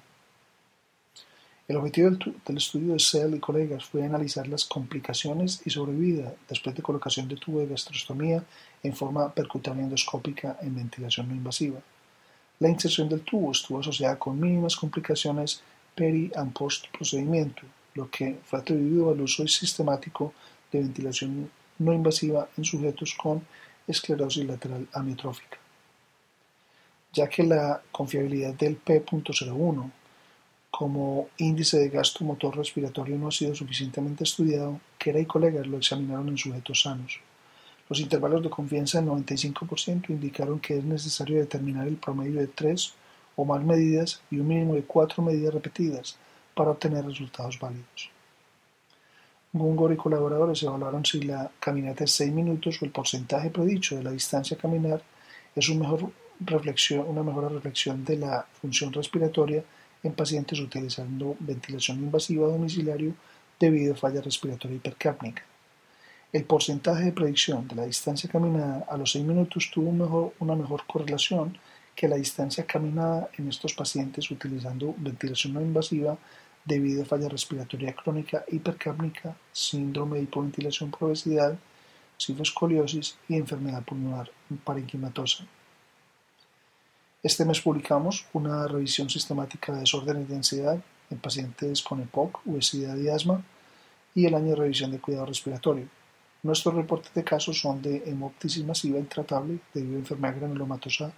El 1.68 1.76
objetivo 1.76 2.10
del, 2.10 2.56
estudio 2.56 2.94
de 2.94 2.98
Sell 2.98 3.34
y 3.34 3.38
colegas 3.38 3.84
fue 3.84 4.04
analizar 4.04 4.46
las 4.48 4.64
complicaciones 4.64 5.62
y 5.64 5.70
sobrevida 5.70 6.34
después 6.48 6.74
de 6.74 6.82
colocación 6.82 7.28
de 7.28 7.36
tubo 7.36 7.60
de 7.60 7.68
gastrostomía 7.68 8.44
en 8.82 8.94
forma 8.94 9.32
percutánea 9.32 9.84
endoscópica 9.84 10.58
en 10.60 10.74
ventilación 10.74 11.28
no 11.28 11.34
invasiva. 11.34 11.80
La 12.58 12.68
inserción 12.68 13.08
del 13.08 13.22
tubo 13.22 13.52
estuvo 13.52 13.78
asociada 13.78 14.18
con 14.18 14.38
mínimas 14.40 14.76
complicaciones 14.76 15.62
peri 15.94 16.32
and 16.34 16.52
post 16.52 16.86
procedimiento, 16.96 17.62
lo 17.94 18.10
que 18.10 18.40
fue 18.44 18.58
atribuido 18.58 19.10
al 19.10 19.20
uso 19.20 19.46
sistemático 19.46 20.34
de 20.72 20.80
ventilación 20.80 21.50
no 21.78 21.92
invasiva 21.92 22.48
en 22.56 22.64
sujetos 22.64 23.14
con 23.14 23.46
esclerosis 23.86 24.44
lateral 24.44 24.88
amiotrófica. 24.92 25.61
Ya 27.12 27.28
que 27.28 27.42
la 27.42 27.82
confiabilidad 27.90 28.54
del 28.54 28.76
P.01 28.76 29.90
como 30.70 31.28
índice 31.36 31.78
de 31.78 31.90
gasto 31.90 32.24
motor 32.24 32.56
respiratorio 32.56 33.18
no 33.18 33.28
ha 33.28 33.30
sido 33.30 33.54
suficientemente 33.54 34.24
estudiado, 34.24 34.80
Kera 34.96 35.20
y 35.20 35.26
colegas 35.26 35.66
lo 35.66 35.76
examinaron 35.76 36.28
en 36.28 36.38
sujetos 36.38 36.82
sanos. 36.82 37.20
Los 37.90 38.00
intervalos 38.00 38.42
de 38.42 38.48
confianza 38.48 38.98
del 38.98 39.10
95% 39.10 40.08
indicaron 40.08 40.60
que 40.60 40.78
es 40.78 40.84
necesario 40.84 41.38
determinar 41.38 41.86
el 41.86 41.96
promedio 41.96 42.40
de 42.40 42.46
tres 42.46 42.94
o 43.36 43.44
más 43.44 43.62
medidas 43.62 44.22
y 44.30 44.38
un 44.38 44.48
mínimo 44.48 44.74
de 44.74 44.84
cuatro 44.84 45.22
medidas 45.22 45.52
repetidas 45.52 46.16
para 46.54 46.70
obtener 46.70 47.04
resultados 47.04 47.58
válidos. 47.60 48.10
Gungor 49.52 49.92
y 49.92 49.96
colaboradores 49.96 50.62
evaluaron 50.62 51.04
si 51.04 51.20
la 51.20 51.50
caminata 51.60 52.04
es 52.04 52.12
6 52.12 52.32
minutos 52.32 52.80
o 52.80 52.86
el 52.86 52.90
porcentaje 52.90 53.50
predicho 53.50 53.96
de 53.96 54.04
la 54.04 54.10
distancia 54.10 54.56
a 54.56 54.60
caminar 54.60 55.02
es 55.54 55.68
una 55.68 55.80
mejor 55.80 56.10
reflexión, 56.46 57.06
una 57.08 57.22
mejor 57.22 57.52
reflexión 57.52 58.04
de 58.04 58.16
la 58.16 58.46
función 58.60 58.92
respiratoria 58.92 59.64
en 60.02 60.12
pacientes 60.12 60.58
utilizando 60.58 61.36
ventilación 61.40 61.98
invasiva 61.98 62.48
domiciliario 62.48 63.14
debido 63.58 63.94
a 63.94 63.96
falla 63.96 64.20
respiratoria 64.20 64.76
hipercápnica. 64.76 65.42
El 66.32 66.44
porcentaje 66.44 67.04
de 67.04 67.12
predicción 67.12 67.68
de 67.68 67.76
la 67.76 67.84
distancia 67.84 68.28
caminada 68.30 68.86
a 68.88 68.96
los 68.96 69.12
6 69.12 69.24
minutos 69.24 69.70
tuvo 69.72 70.32
una 70.38 70.56
mejor 70.56 70.84
correlación 70.86 71.58
que 71.94 72.08
la 72.08 72.16
distancia 72.16 72.64
caminada 72.64 73.28
en 73.36 73.48
estos 73.48 73.74
pacientes 73.74 74.30
utilizando 74.30 74.94
ventilación 74.96 75.52
no 75.52 75.60
invasiva 75.60 76.16
debido 76.64 77.02
a 77.02 77.06
falla 77.06 77.28
respiratoria 77.28 77.92
crónica 77.92 78.44
hipercápnica, 78.48 79.36
síndrome 79.52 80.16
de 80.16 80.22
hipoventilación 80.24 80.90
por 80.90 81.08
obesidad, 81.08 81.58
cifoscoliosis 82.18 83.18
y 83.28 83.36
enfermedad 83.36 83.84
pulmonar 83.84 84.30
parenquimatosa. 84.64 85.44
Este 87.24 87.44
mes 87.44 87.60
publicamos 87.60 88.26
una 88.32 88.66
revisión 88.66 89.08
sistemática 89.08 89.72
de 89.72 89.82
desórdenes 89.82 90.28
de 90.28 90.34
ansiedad 90.34 90.82
en 91.08 91.18
pacientes 91.18 91.80
con 91.80 92.00
EPOC, 92.00 92.44
obesidad 92.48 92.96
y 92.96 93.08
asma 93.10 93.44
y 94.12 94.26
el 94.26 94.34
año 94.34 94.48
de 94.48 94.56
revisión 94.56 94.90
de 94.90 94.98
cuidado 94.98 95.26
respiratorio. 95.26 95.86
Nuestros 96.42 96.74
reportes 96.74 97.14
de 97.14 97.22
casos 97.22 97.60
son 97.60 97.80
de 97.80 98.02
hemoptisis 98.06 98.64
masiva 98.64 98.98
intratable 98.98 99.60
debido 99.72 99.94
a 99.94 100.00
enfermedad 100.00 100.34
granulomatosa 100.40 101.12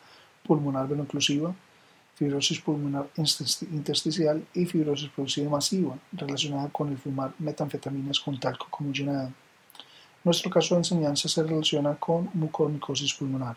pulmonar 0.46 0.86
venoclusiva, 0.86 1.54
fibrosis 2.16 2.60
pulmonar 2.60 3.08
intersticial 3.16 4.46
y 4.52 4.66
fibrosis 4.66 5.08
producida 5.08 5.48
masiva 5.48 5.98
relacionada 6.12 6.68
con 6.68 6.90
el 6.90 6.98
fumar 6.98 7.32
metanfetaminas 7.38 8.20
con 8.20 8.38
talco 8.38 8.66
como 8.68 8.92
llenada. 8.92 9.32
Nuestro 10.22 10.50
caso 10.50 10.74
de 10.74 10.80
enseñanza 10.80 11.30
se 11.30 11.42
relaciona 11.42 11.96
con 11.96 12.28
mucormicosis 12.34 13.14
pulmonar. 13.14 13.56